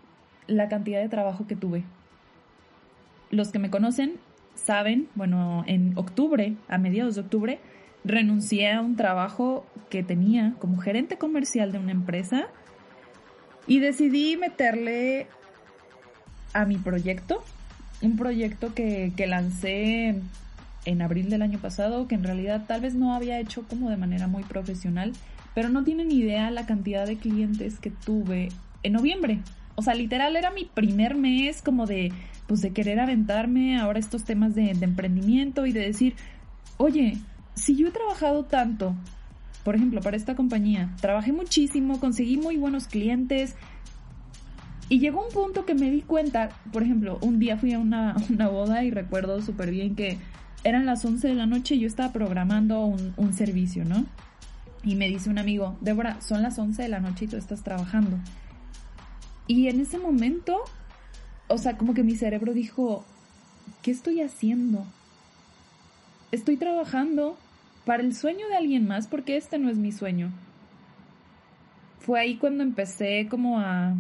la 0.48 0.70
cantidad 0.70 1.02
de 1.02 1.10
trabajo 1.10 1.48
que 1.48 1.56
tuve. 1.56 1.84
Los 3.32 3.52
que 3.52 3.60
me 3.60 3.70
conocen 3.70 4.14
saben, 4.56 5.08
bueno, 5.16 5.64
en 5.68 5.98
octubre, 5.98 6.56
a 6.68 6.78
mediados 6.78 7.16
de 7.16 7.22
octubre, 7.22 7.60
renuncié 8.04 8.72
a 8.72 8.82
un 8.82 8.96
trabajo 8.96 9.66
que 9.90 10.04
tenía 10.04 10.56
como 10.60 10.78
gerente 10.78 11.18
comercial 11.18 11.72
de 11.72 11.80
una 11.80 11.92
empresa 11.92 12.48
y 13.70 13.80
decidí 13.80 14.36
meterle 14.36 15.28
a 16.54 16.66
mi 16.66 16.78
proyecto, 16.78 17.44
un 18.02 18.18
proyecto 18.18 18.74
que, 18.74 19.14
lancé 19.28 20.20
en 20.86 21.02
abril 21.04 21.30
del 21.30 21.44
año 21.44 21.60
pasado, 21.60 22.08
que 22.08 22.16
en 22.16 22.24
realidad 22.24 22.66
tal 22.68 22.82
vez 22.82 22.96
no 22.96 23.14
había 23.14 23.40
hecho 23.40 23.64
como 23.68 23.92
de 23.92 23.98
manera 23.98 24.28
muy 24.28 24.44
profesional, 24.44 25.14
pero 25.54 25.70
no 25.70 25.84
tienen 25.84 26.12
idea 26.12 26.50
la 26.50 26.66
cantidad 26.66 27.06
de 27.06 27.18
clientes 27.18 27.80
que 27.80 27.92
tuve 27.92 28.50
en 28.82 28.94
noviembre. 28.94 29.40
O 29.76 29.84
sea, 29.84 29.94
literal 29.94 30.36
era 30.36 30.50
mi 30.50 30.66
primer 30.66 31.14
mes 31.14 31.62
como 31.62 31.86
de, 31.86 32.12
pues 32.48 32.62
de 32.62 32.72
querer 32.72 33.00
aventarme 33.00 33.78
ahora 33.78 34.00
estos 34.00 34.24
temas 34.24 34.56
de 34.56 34.72
emprendimiento 34.72 35.68
y 35.68 35.74
de 35.74 35.82
decir, 35.82 36.16
oye, 36.78 37.18
si 37.54 37.76
yo 37.76 37.90
he 37.90 37.92
trabajado 37.92 38.46
tanto, 38.46 38.96
por 39.64 39.76
ejemplo, 39.76 40.02
para 40.02 40.18
esta 40.18 40.36
compañía, 40.36 40.90
trabajé 41.02 41.32
muchísimo, 41.32 42.00
conseguí 42.00 42.38
muy 42.38 42.58
buenos 42.58 42.88
clientes, 42.88 43.56
y 44.90 44.98
llegó 44.98 45.24
un 45.24 45.32
punto 45.32 45.66
que 45.66 45.76
me 45.76 45.92
di 45.92 46.02
cuenta, 46.02 46.50
por 46.74 46.82
ejemplo, 46.82 47.20
un 47.22 47.38
día 47.38 47.58
fui 47.58 47.74
a 47.74 47.80
una, 47.80 48.16
boda 48.52 48.84
y 48.84 48.90
recuerdo 48.90 49.40
súper 49.42 49.70
bien 49.70 49.96
que 49.96 50.18
eran 50.64 50.88
las 50.88 51.06
11 51.06 51.28
de 51.28 51.36
la 51.36 51.46
noche 51.46 51.76
y 51.76 51.80
yo 51.80 51.88
estaba 51.88 52.12
programando 52.12 52.84
un, 52.84 53.14
un 53.16 53.34
servicio, 53.34 53.86
¿no? 53.86 54.06
Y 54.84 54.96
me 54.96 55.08
dice 55.08 55.30
un 55.30 55.38
amigo, 55.38 55.78
Débora, 55.82 56.20
son 56.22 56.42
las 56.42 56.58
11 56.58 56.82
de 56.82 56.90
la 56.90 57.00
noche 57.00 57.26
y 57.26 57.28
tú 57.28 57.38
estás 57.38 57.64
trabajando. 57.64 58.18
Y 59.46 59.68
en 59.68 59.80
ese 59.80 60.00
momento, 60.00 60.58
o 61.48 61.58
sea, 61.60 61.78
como 61.78 61.94
que 61.94 62.04
mi 62.04 62.16
cerebro 62.16 62.54
dijo, 62.54 63.06
¿qué 63.84 63.92
estoy 63.92 64.22
haciendo? 64.22 64.86
Estoy 66.32 66.58
trabajando 66.58 67.38
para 67.90 68.04
el 68.04 68.14
sueño 68.14 68.48
de 68.50 68.56
alguien 68.56 68.86
más 68.86 69.08
porque 69.08 69.36
este 69.36 69.58
no 69.58 69.68
es 69.68 69.80
mi 69.80 69.92
sueño. 69.92 70.32
Fue 71.98 72.20
ahí 72.20 72.36
cuando 72.36 72.62
empecé 72.62 73.26
como 73.28 73.60
a, 73.60 73.96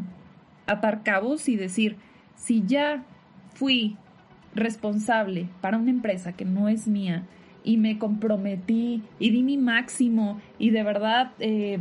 atar 0.67 1.01
cabos 1.01 1.49
y 1.49 1.55
decir, 1.55 1.95
si 2.35 2.63
ya 2.67 3.03
fui 3.55 3.97
responsable 4.53 5.47
para 5.59 5.79
una 5.79 5.89
empresa 5.89 6.33
que 6.33 6.45
no 6.45 6.69
es 6.69 6.87
mía 6.87 7.23
y 7.63 7.77
me 7.77 7.97
comprometí 7.97 9.01
y 9.17 9.31
di 9.31 9.41
mi 9.41 9.57
máximo 9.57 10.39
y 10.59 10.69
de 10.69 10.83
verdad, 10.83 11.31
eh, 11.39 11.79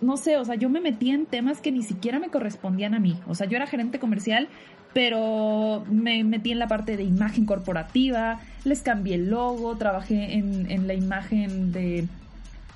no 0.00 0.16
sé, 0.16 0.38
o 0.38 0.46
sea, 0.46 0.54
yo 0.54 0.70
me 0.70 0.80
metí 0.80 1.10
en 1.10 1.26
temas 1.26 1.60
que 1.60 1.72
ni 1.72 1.82
siquiera 1.82 2.18
me 2.20 2.30
correspondían 2.30 2.94
a 2.94 3.00
mí. 3.00 3.18
O 3.26 3.34
sea, 3.34 3.46
yo 3.46 3.56
era 3.56 3.66
gerente 3.66 3.98
comercial, 3.98 4.48
pero 4.94 5.84
me 5.90 6.24
metí 6.24 6.52
en 6.52 6.58
la 6.58 6.68
parte 6.68 6.96
de 6.96 7.02
imagen 7.02 7.44
corporativa, 7.44 8.40
les 8.64 8.82
cambié 8.82 9.16
el 9.16 9.30
logo, 9.30 9.76
trabajé 9.76 10.34
en, 10.34 10.70
en 10.70 10.86
la 10.86 10.94
imagen 10.94 11.72
de... 11.72 12.06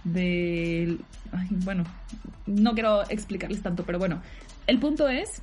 de 0.05 0.99
bueno, 1.51 1.85
no 2.47 2.75
quiero 2.75 3.03
explicarles 3.09 3.63
tanto, 3.63 3.85
pero 3.85 3.99
bueno, 3.99 4.21
el 4.67 4.79
punto 4.79 5.09
es 5.09 5.43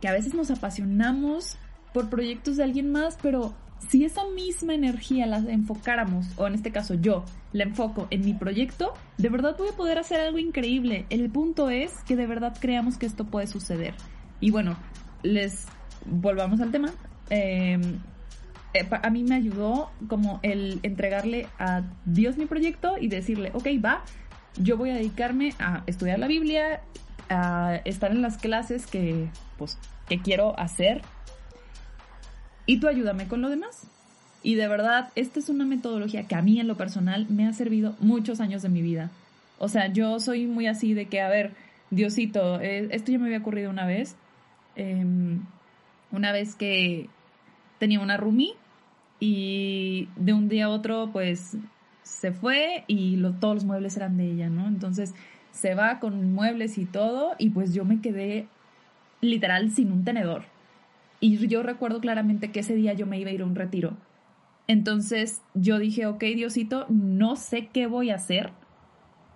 que 0.00 0.08
a 0.08 0.12
veces 0.12 0.34
nos 0.34 0.50
apasionamos 0.50 1.56
por 1.92 2.08
proyectos 2.08 2.56
de 2.56 2.64
alguien 2.64 2.90
más, 2.92 3.18
pero 3.20 3.54
si 3.88 4.04
esa 4.04 4.22
misma 4.34 4.74
energía 4.74 5.26
la 5.26 5.38
enfocáramos, 5.38 6.26
o 6.36 6.46
en 6.46 6.54
este 6.54 6.72
caso 6.72 6.94
yo, 6.94 7.24
la 7.52 7.64
enfoco 7.64 8.06
en 8.10 8.24
mi 8.24 8.34
proyecto, 8.34 8.94
de 9.16 9.28
verdad 9.28 9.56
voy 9.56 9.68
a 9.68 9.76
poder 9.76 9.98
hacer 9.98 10.20
algo 10.20 10.38
increíble. 10.38 11.06
El 11.10 11.30
punto 11.30 11.70
es 11.70 11.92
que 12.06 12.16
de 12.16 12.26
verdad 12.26 12.56
creamos 12.60 12.98
que 12.98 13.06
esto 13.06 13.24
puede 13.24 13.46
suceder. 13.46 13.94
Y 14.40 14.50
bueno, 14.50 14.76
les 15.22 15.66
volvamos 16.04 16.60
al 16.60 16.70
tema. 16.70 16.90
Em, 17.30 17.80
eh, 17.80 17.98
a 18.90 19.10
mí 19.10 19.24
me 19.24 19.34
ayudó 19.34 19.90
como 20.08 20.40
el 20.42 20.80
entregarle 20.82 21.48
a 21.58 21.82
Dios 22.04 22.36
mi 22.36 22.46
proyecto 22.46 22.96
y 22.98 23.08
decirle, 23.08 23.50
ok, 23.54 23.66
va, 23.84 24.02
yo 24.56 24.76
voy 24.76 24.90
a 24.90 24.94
dedicarme 24.94 25.54
a 25.58 25.82
estudiar 25.86 26.18
la 26.18 26.26
Biblia, 26.26 26.82
a 27.30 27.80
estar 27.84 28.10
en 28.10 28.22
las 28.22 28.38
clases 28.38 28.86
que, 28.86 29.28
pues, 29.56 29.78
que 30.08 30.20
quiero 30.20 30.58
hacer 30.58 31.02
y 32.66 32.80
tú 32.80 32.88
ayúdame 32.88 33.26
con 33.28 33.40
lo 33.40 33.48
demás. 33.48 33.86
Y 34.42 34.54
de 34.54 34.68
verdad, 34.68 35.10
esta 35.16 35.40
es 35.40 35.48
una 35.48 35.64
metodología 35.64 36.28
que 36.28 36.34
a 36.34 36.42
mí 36.42 36.60
en 36.60 36.68
lo 36.68 36.76
personal 36.76 37.26
me 37.28 37.46
ha 37.46 37.52
servido 37.52 37.96
muchos 37.98 38.40
años 38.40 38.62
de 38.62 38.68
mi 38.68 38.82
vida. 38.82 39.10
O 39.58 39.68
sea, 39.68 39.92
yo 39.92 40.20
soy 40.20 40.46
muy 40.46 40.66
así 40.66 40.94
de 40.94 41.06
que, 41.06 41.20
a 41.20 41.28
ver, 41.28 41.52
Diosito, 41.90 42.60
eh, 42.60 42.88
esto 42.92 43.10
ya 43.10 43.18
me 43.18 43.26
había 43.26 43.38
ocurrido 43.38 43.70
una 43.70 43.86
vez. 43.86 44.16
Em, 44.76 45.40
una 46.12 46.30
vez 46.30 46.54
que 46.54 47.08
tenía 47.78 48.00
una 48.00 48.16
roomie 48.16 48.54
y 49.20 50.08
de 50.16 50.32
un 50.32 50.48
día 50.48 50.66
a 50.66 50.68
otro, 50.68 51.10
pues, 51.12 51.56
se 52.02 52.32
fue 52.32 52.84
y 52.86 53.20
todos 53.40 53.54
los 53.54 53.64
muebles 53.64 53.96
eran 53.96 54.16
de 54.16 54.30
ella, 54.30 54.48
¿no? 54.48 54.66
Entonces, 54.66 55.14
se 55.50 55.74
va 55.74 55.98
con 55.98 56.32
muebles 56.32 56.78
y 56.78 56.84
todo 56.84 57.34
y 57.38 57.50
pues 57.50 57.74
yo 57.74 57.84
me 57.84 58.00
quedé 58.00 58.46
literal 59.20 59.70
sin 59.70 59.92
un 59.92 60.04
tenedor. 60.04 60.44
Y 61.20 61.36
yo 61.48 61.62
recuerdo 61.62 62.00
claramente 62.00 62.52
que 62.52 62.60
ese 62.60 62.76
día 62.76 62.92
yo 62.92 63.06
me 63.06 63.18
iba 63.18 63.30
a 63.30 63.32
ir 63.32 63.42
a 63.42 63.46
un 63.46 63.56
retiro. 63.56 63.96
Entonces 64.68 65.42
yo 65.54 65.78
dije, 65.78 66.06
ok, 66.06 66.20
Diosito, 66.20 66.86
no 66.88 67.34
sé 67.34 67.68
qué 67.72 67.86
voy 67.86 68.10
a 68.10 68.16
hacer. 68.16 68.52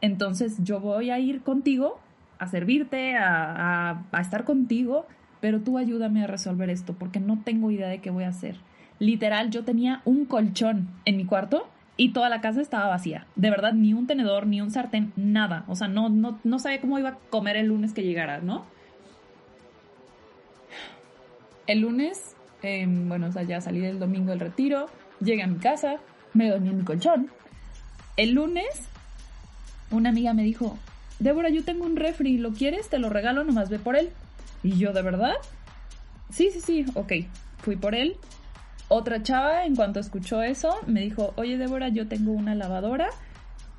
Entonces 0.01 0.59
yo 0.63 0.79
voy 0.79 1.11
a 1.11 1.19
ir 1.19 1.43
contigo, 1.43 2.01
a 2.39 2.47
servirte, 2.47 3.17
a, 3.17 4.05
a 4.13 4.21
estar 4.21 4.45
contigo, 4.45 5.07
pero 5.43 5.61
tú 5.61 5.77
ayúdame 5.77 6.23
a 6.23 6.29
resolver 6.29 6.71
esto 6.71 6.95
porque 6.95 7.19
no 7.19 7.41
tengo 7.45 7.73
idea 7.73 7.89
de 7.89 8.01
qué 8.01 8.11
voy 8.11 8.23
a 8.23 8.29
hacer. 8.29 8.55
Literal, 9.01 9.51
yo 9.51 9.65
tenía 9.65 10.01
un 10.05 10.25
colchón 10.25 10.89
en 11.05 11.17
mi 11.17 11.25
cuarto 11.25 11.69
y 11.97 12.13
toda 12.13 12.29
la 12.29 12.41
casa 12.41 12.61
estaba 12.61 12.87
vacía. 12.87 13.27
De 13.35 13.51
verdad, 13.51 13.73
ni 13.73 13.93
un 13.93 14.07
tenedor, 14.07 14.47
ni 14.47 14.61
un 14.61 14.71
sartén, 14.71 15.13
nada. 15.17 15.65
O 15.67 15.75
sea, 15.75 15.89
no, 15.89 16.09
no, 16.09 16.39
no 16.45 16.59
sabía 16.61 16.81
cómo 16.81 16.97
iba 17.01 17.09
a 17.09 17.19
comer 17.29 17.57
el 17.57 17.67
lunes 17.67 17.93
que 17.93 18.05
llegara, 18.05 18.39
¿no? 18.39 18.65
El 21.67 21.81
lunes, 21.81 22.37
em, 22.63 23.09
bueno, 23.09 23.27
o 23.27 23.33
sea, 23.33 23.43
ya 23.43 23.61
salí 23.61 23.81
del 23.81 23.99
domingo 23.99 24.31
del 24.31 24.39
retiro, 24.39 24.87
llegué 25.21 25.43
a 25.43 25.49
mi 25.49 25.59
casa, 25.59 25.97
me 26.35 26.49
dormí 26.49 26.69
en 26.69 26.79
mi 26.79 26.85
colchón. 26.85 27.31
El 28.17 28.35
lunes, 28.35 28.89
una 29.91 30.11
amiga 30.11 30.35
me 30.35 30.45
dijo, 30.45 30.79
Débora, 31.19 31.49
yo 31.49 31.65
tengo 31.65 31.85
un 31.85 31.97
refri, 31.97 32.39
¿lo 32.39 32.53
quieres? 32.53 32.89
Te 32.89 33.01
lo 33.01 33.09
regalo, 33.11 33.43
nomás 33.43 33.71
ve 33.71 33.81
por 33.81 33.97
él. 33.97 34.11
Y 34.63 34.79
yo, 34.79 34.93
¿de 34.93 35.03
verdad? 35.03 35.35
Sí, 36.31 36.51
sí, 36.51 36.61
sí, 36.61 36.87
ok. 36.95 37.13
Fui 37.59 37.77
por 37.77 37.95
él, 37.95 38.17
otra 38.89 39.23
chava, 39.23 39.65
en 39.65 39.75
cuanto 39.75 40.01
escuchó 40.01 40.43
eso, 40.43 40.77
me 40.87 41.01
dijo, 41.01 41.33
oye 41.37 41.57
Débora, 41.57 41.89
yo 41.89 42.09
tengo 42.09 42.33
una 42.33 42.55
lavadora, 42.55 43.09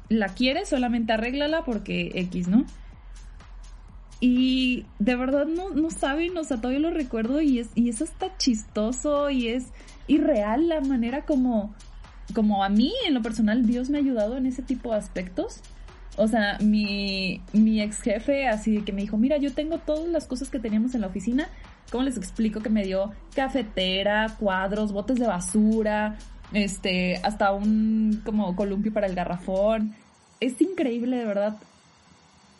¿la 0.10 0.30
quieres? 0.30 0.70
Solamente 0.70 1.14
arréglala 1.14 1.64
porque 1.64 2.12
X, 2.16 2.48
¿no? 2.48 2.66
Y 4.20 4.86
de 5.00 5.16
verdad 5.16 5.46
no, 5.46 5.70
no 5.72 5.90
saben, 5.90 6.38
o 6.38 6.44
sea, 6.44 6.58
todavía 6.58 6.80
lo 6.80 6.92
recuerdo 6.92 7.42
y, 7.42 7.60
es, 7.60 7.70
y 7.76 7.90
eso 7.90 8.06
está 8.06 8.38
chistoso 8.38 9.30
y 9.30 9.50
es 9.50 9.66
irreal 10.08 10.70
la 10.70 10.82
manera 10.82 11.26
como, 11.26 11.76
como 12.34 12.64
a 12.64 12.70
mí, 12.70 12.94
en 13.06 13.14
lo 13.14 13.22
personal, 13.22 13.66
Dios 13.66 13.90
me 13.90 13.98
ha 13.98 14.02
ayudado 14.02 14.38
en 14.38 14.46
ese 14.46 14.62
tipo 14.62 14.92
de 14.92 14.98
aspectos. 14.98 15.62
O 16.16 16.28
sea, 16.28 16.58
mi, 16.60 17.42
mi 17.54 17.82
ex 17.82 18.02
jefe 18.02 18.48
así 18.48 18.82
que 18.82 18.92
me 18.92 19.02
dijo, 19.02 19.18
mira, 19.18 19.38
yo 19.38 19.54
tengo 19.54 19.80
todas 19.80 20.08
las 20.10 20.28
cosas 20.28 20.50
que 20.50 20.60
teníamos 20.60 20.94
en 20.94 21.02
la 21.02 21.08
oficina, 21.08 21.48
¿cómo 21.92 22.04
les 22.04 22.18
explico 22.18 22.62
que 22.62 22.70
me 22.70 22.84
dio 22.84 23.12
cafetera, 23.36 24.36
cuadros, 24.40 24.92
botes 24.92 25.18
de 25.20 25.26
basura, 25.26 26.18
este, 26.54 27.18
hasta 27.24 27.52
un 27.52 28.22
como 28.24 28.56
columpio 28.56 28.94
para 28.94 29.08
el 29.08 29.16
garrafón? 29.16 29.96
Es 30.40 30.62
increíble, 30.62 31.18
de 31.18 31.26
verdad. 31.26 31.58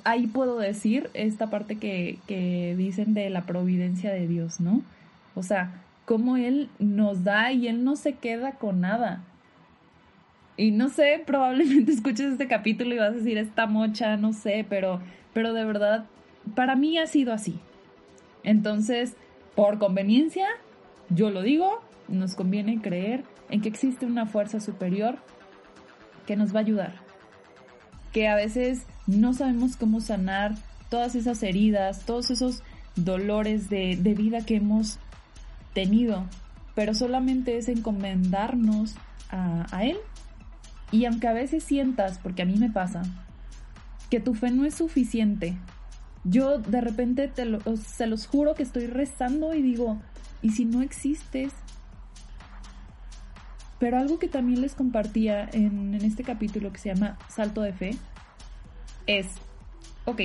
Ahí 0.04 0.28
puedo 0.28 0.58
decir 0.58 1.10
esta 1.14 1.50
parte 1.50 1.78
que, 1.78 2.18
que 2.28 2.76
dicen 2.76 3.14
de 3.14 3.30
la 3.30 3.44
providencia 3.44 4.12
de 4.12 4.28
Dios, 4.28 4.60
¿no? 4.60 4.82
O 5.36 5.44
sea, 5.44 5.82
cómo 6.06 6.38
Él 6.38 6.70
nos 6.80 7.24
da 7.24 7.52
y 7.52 7.68
Él 7.68 7.84
no 7.84 7.96
se 7.96 8.14
queda 8.14 8.54
con 8.54 8.82
nada. 8.82 9.22
Y 10.56 10.72
no 10.72 10.90
sé, 10.90 11.22
probablemente 11.26 11.92
escuches 11.94 12.34
este 12.34 12.48
capítulo 12.48 12.94
y 12.94 13.00
vas 13.00 13.14
a 13.14 13.18
decir 13.18 13.38
esta 13.38 13.66
mocha, 13.66 14.18
no 14.18 14.34
sé, 14.34 14.66
pero, 14.68 15.02
pero 15.34 15.54
de 15.54 15.66
verdad, 15.66 16.06
para 16.56 16.76
mí 16.76 16.98
ha 16.98 17.08
sido 17.08 17.34
así. 17.34 17.60
Entonces, 18.44 19.16
por 19.56 19.80
conveniencia, 19.80 20.48
yo 21.10 21.30
lo 21.30 21.42
digo, 21.42 21.82
nos 22.08 22.36
conviene 22.36 22.82
creer 22.82 23.24
en 23.50 23.62
que 23.62 23.70
existe 23.70 24.06
una 24.06 24.26
fuerza 24.26 24.60
superior 24.60 25.18
que 26.26 26.36
nos 26.36 26.54
va 26.54 26.60
a 26.60 26.64
ayudar. 26.64 26.96
Que 28.12 28.28
a 28.28 28.36
veces 28.36 28.86
no 29.08 29.34
sabemos 29.34 29.76
cómo 29.76 30.02
sanar 30.02 30.56
todas 30.90 31.16
esas 31.16 31.42
heridas, 31.44 32.06
todos 32.06 32.30
esos 32.30 32.64
dolores 32.96 33.70
de, 33.70 33.96
de 33.96 34.14
vida 34.14 34.46
que 34.46 34.56
hemos 34.56 35.00
tenido, 35.74 36.26
pero 36.76 36.94
solamente 36.94 37.58
es 37.58 37.68
encomendarnos 37.68 38.96
a, 39.30 39.66
a 39.76 39.86
Él. 39.86 39.98
Y 40.94 41.04
aunque 41.04 41.28
a 41.28 41.34
veces 41.34 41.66
sientas, 41.66 42.20
porque 42.20 42.44
a 42.44 42.46
mí 42.46 42.56
me 42.56 42.70
pasa, 42.70 43.02
que 44.10 44.22
tu 44.22 44.34
fe 44.34 44.50
no 44.50 44.64
es 44.64 44.76
suficiente 44.76 45.58
yo 46.24 46.58
de 46.60 46.82
repente 46.82 47.28
te 47.28 47.46
lo, 47.46 47.60
se 47.78 48.08
los 48.08 48.28
juro 48.28 48.54
que 48.54 48.64
estoy 48.64 48.88
rezando 48.88 49.54
y 49.54 49.62
digo, 49.62 50.02
¿y 50.42 50.52
si 50.52 50.66
no 50.66 50.82
existes? 50.82 51.54
Pero 53.80 53.98
algo 53.98 54.20
que 54.20 54.30
también 54.30 54.62
les 54.62 54.76
compartía 54.76 55.50
en, 55.52 55.94
en 55.94 56.06
este 56.06 56.24
capítulo 56.24 56.72
que 56.72 56.80
se 56.80 56.94
llama 56.94 57.18
Salto 57.28 57.62
de 57.62 57.74
Fe 57.74 57.98
es, 59.06 59.28
ok, 60.06 60.22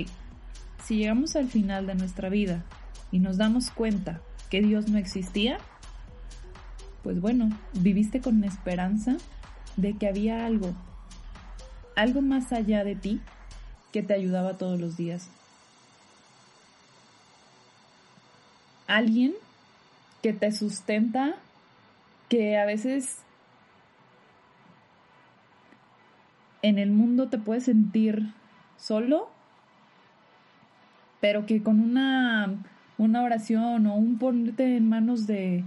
si 0.84 0.98
llegamos 0.98 1.34
al 1.34 1.48
final 1.48 1.86
de 1.88 1.96
nuestra 1.96 2.28
vida 2.28 2.64
y 3.10 3.18
nos 3.18 3.36
damos 3.36 3.70
cuenta 3.70 4.20
que 4.50 4.62
Dios 4.62 4.88
no 4.88 4.98
existía, 4.98 5.58
pues 7.02 7.20
bueno, 7.20 7.50
viviste 7.72 8.20
con 8.20 8.44
esperanza 8.44 9.16
de 9.78 9.96
que 9.96 10.08
había 10.08 10.44
algo, 10.44 10.74
algo 11.94 12.20
más 12.20 12.52
allá 12.52 12.82
de 12.82 12.96
ti 12.96 13.20
que 13.92 14.02
te 14.02 14.12
ayudaba 14.12 14.58
todos 14.58 14.80
los 14.80 14.96
días. 14.96 15.30
Alguien 18.88 19.34
que 20.20 20.32
te 20.32 20.50
sustenta, 20.50 21.36
que 22.28 22.58
a 22.58 22.64
veces 22.64 23.22
en 26.62 26.78
el 26.78 26.90
mundo 26.90 27.28
te 27.28 27.38
puedes 27.38 27.64
sentir 27.64 28.34
solo, 28.78 29.30
pero 31.20 31.46
que 31.46 31.62
con 31.62 31.78
una, 31.78 32.52
una 32.98 33.22
oración 33.22 33.86
o 33.86 33.94
un 33.94 34.18
ponerte 34.18 34.76
en 34.76 34.88
manos 34.88 35.28
de, 35.28 35.62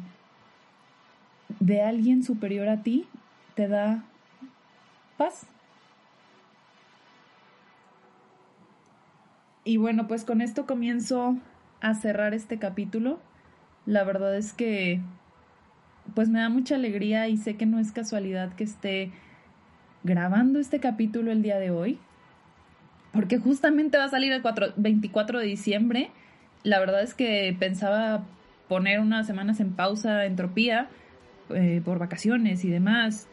de 1.61 1.81
alguien 1.81 2.23
superior 2.23 2.67
a 2.67 2.83
ti 2.83 3.07
te 3.55 3.67
da 3.67 4.03
paz. 5.17 5.45
Y 9.63 9.77
bueno, 9.77 10.07
pues 10.07 10.23
con 10.23 10.41
esto 10.41 10.65
comienzo 10.65 11.37
a 11.81 11.93
cerrar 11.93 12.33
este 12.33 12.57
capítulo. 12.57 13.19
La 13.85 14.03
verdad 14.03 14.35
es 14.35 14.53
que 14.53 15.01
pues 16.15 16.29
me 16.29 16.39
da 16.39 16.49
mucha 16.49 16.75
alegría 16.75 17.27
y 17.27 17.37
sé 17.37 17.55
que 17.55 17.65
no 17.65 17.79
es 17.79 17.91
casualidad 17.91 18.53
que 18.55 18.63
esté 18.63 19.11
grabando 20.03 20.59
este 20.59 20.79
capítulo 20.79 21.31
el 21.31 21.43
día 21.43 21.59
de 21.59 21.69
hoy, 21.69 21.99
porque 23.13 23.37
justamente 23.37 23.97
va 23.97 24.05
a 24.05 24.09
salir 24.09 24.31
el 24.31 24.43
24 24.77 25.39
de 25.39 25.45
diciembre. 25.45 26.11
La 26.63 26.79
verdad 26.79 27.03
es 27.03 27.13
que 27.13 27.55
pensaba 27.59 28.23
poner 28.67 28.99
unas 28.99 29.27
semanas 29.27 29.59
en 29.59 29.73
pausa 29.73 30.25
entropía 30.25 30.89
eh, 31.49 31.81
por 31.83 31.99
vacaciones 31.99 32.63
y 32.65 32.69
demás, 32.69 33.27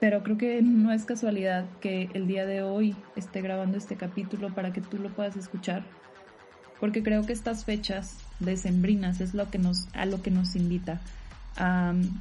pero 0.00 0.22
creo 0.22 0.38
que 0.38 0.62
no 0.62 0.92
es 0.92 1.04
casualidad 1.04 1.64
que 1.80 2.08
el 2.14 2.26
día 2.26 2.46
de 2.46 2.62
hoy 2.62 2.94
esté 3.16 3.42
grabando 3.42 3.76
este 3.76 3.96
capítulo 3.96 4.54
para 4.54 4.72
que 4.72 4.80
tú 4.80 4.98
lo 4.98 5.10
puedas 5.10 5.36
escuchar, 5.36 5.82
porque 6.80 7.02
creo 7.02 7.26
que 7.26 7.32
estas 7.32 7.64
fechas 7.64 8.16
decembrinas 8.38 9.20
es 9.20 9.34
lo 9.34 9.50
que 9.50 9.58
nos, 9.58 9.88
a 9.94 10.06
lo 10.06 10.22
que 10.22 10.30
nos 10.30 10.54
invita 10.54 11.00
a 11.56 11.92
um, 11.94 12.20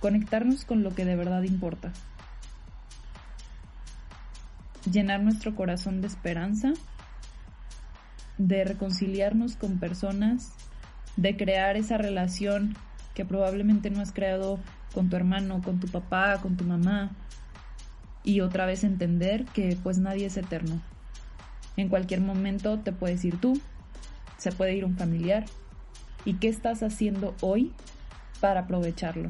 conectarnos 0.00 0.64
con 0.64 0.82
lo 0.82 0.94
que 0.94 1.04
de 1.04 1.16
verdad 1.16 1.42
importa. 1.42 1.92
Llenar 4.90 5.22
nuestro 5.22 5.54
corazón 5.54 6.00
de 6.00 6.08
esperanza, 6.08 6.72
de 8.38 8.64
reconciliarnos 8.64 9.56
con 9.56 9.78
personas, 9.78 10.52
de 11.16 11.36
crear 11.36 11.76
esa 11.76 11.98
relación 11.98 12.76
que 13.14 13.24
probablemente 13.24 13.90
no 13.90 14.00
has 14.00 14.12
creado 14.12 14.58
con 14.92 15.08
tu 15.08 15.16
hermano, 15.16 15.60
con 15.62 15.80
tu 15.80 15.88
papá, 15.88 16.38
con 16.40 16.56
tu 16.56 16.64
mamá, 16.64 17.10
y 18.24 18.40
otra 18.40 18.66
vez 18.66 18.84
entender 18.84 19.44
que 19.46 19.76
pues 19.82 19.98
nadie 19.98 20.26
es 20.26 20.36
eterno. 20.36 20.80
En 21.76 21.88
cualquier 21.88 22.20
momento 22.20 22.78
te 22.78 22.92
puedes 22.92 23.24
ir 23.24 23.40
tú, 23.40 23.60
se 24.38 24.52
puede 24.52 24.76
ir 24.76 24.84
un 24.84 24.96
familiar, 24.96 25.44
y 26.24 26.34
qué 26.34 26.48
estás 26.48 26.82
haciendo 26.82 27.34
hoy 27.40 27.72
para 28.40 28.60
aprovecharlo. 28.60 29.28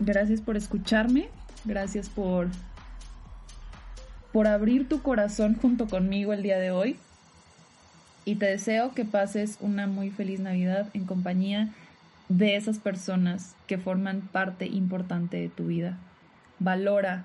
Gracias 0.00 0.40
por 0.40 0.56
escucharme, 0.56 1.28
gracias 1.64 2.08
por 2.08 2.48
por 4.32 4.48
abrir 4.48 4.88
tu 4.88 5.00
corazón 5.00 5.54
junto 5.54 5.86
conmigo 5.86 6.32
el 6.32 6.42
día 6.42 6.58
de 6.58 6.72
hoy. 6.72 6.96
Y 8.24 8.36
te 8.36 8.46
deseo 8.46 8.94
que 8.94 9.04
pases 9.04 9.58
una 9.60 9.86
muy 9.86 10.10
feliz 10.10 10.40
Navidad 10.40 10.88
en 10.94 11.04
compañía 11.04 11.70
de 12.28 12.56
esas 12.56 12.78
personas 12.78 13.54
que 13.66 13.78
forman 13.78 14.22
parte 14.22 14.66
importante 14.66 15.36
de 15.36 15.48
tu 15.48 15.66
vida. 15.66 15.98
Valora, 16.58 17.24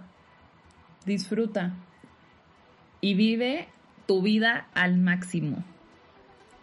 disfruta 1.06 1.74
y 3.02 3.14
vive 3.14 3.68
tu 4.06 4.22
vida 4.22 4.68
al 4.74 4.98
máximo. 4.98 5.64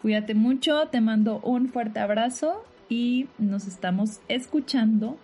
Cuídate 0.02 0.34
mucho, 0.34 0.88
te 0.88 1.00
mando 1.00 1.40
un 1.40 1.68
fuerte 1.68 2.00
abrazo 2.00 2.64
y 2.88 3.28
nos 3.38 3.66
estamos 3.66 4.20
escuchando 4.28 5.18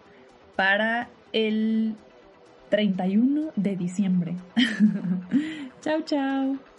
para 0.56 1.08
el 1.32 1.94
31 2.70 3.52
de 3.54 3.76
diciembre. 3.76 4.34
chao, 5.82 6.00
chao. 6.02 6.71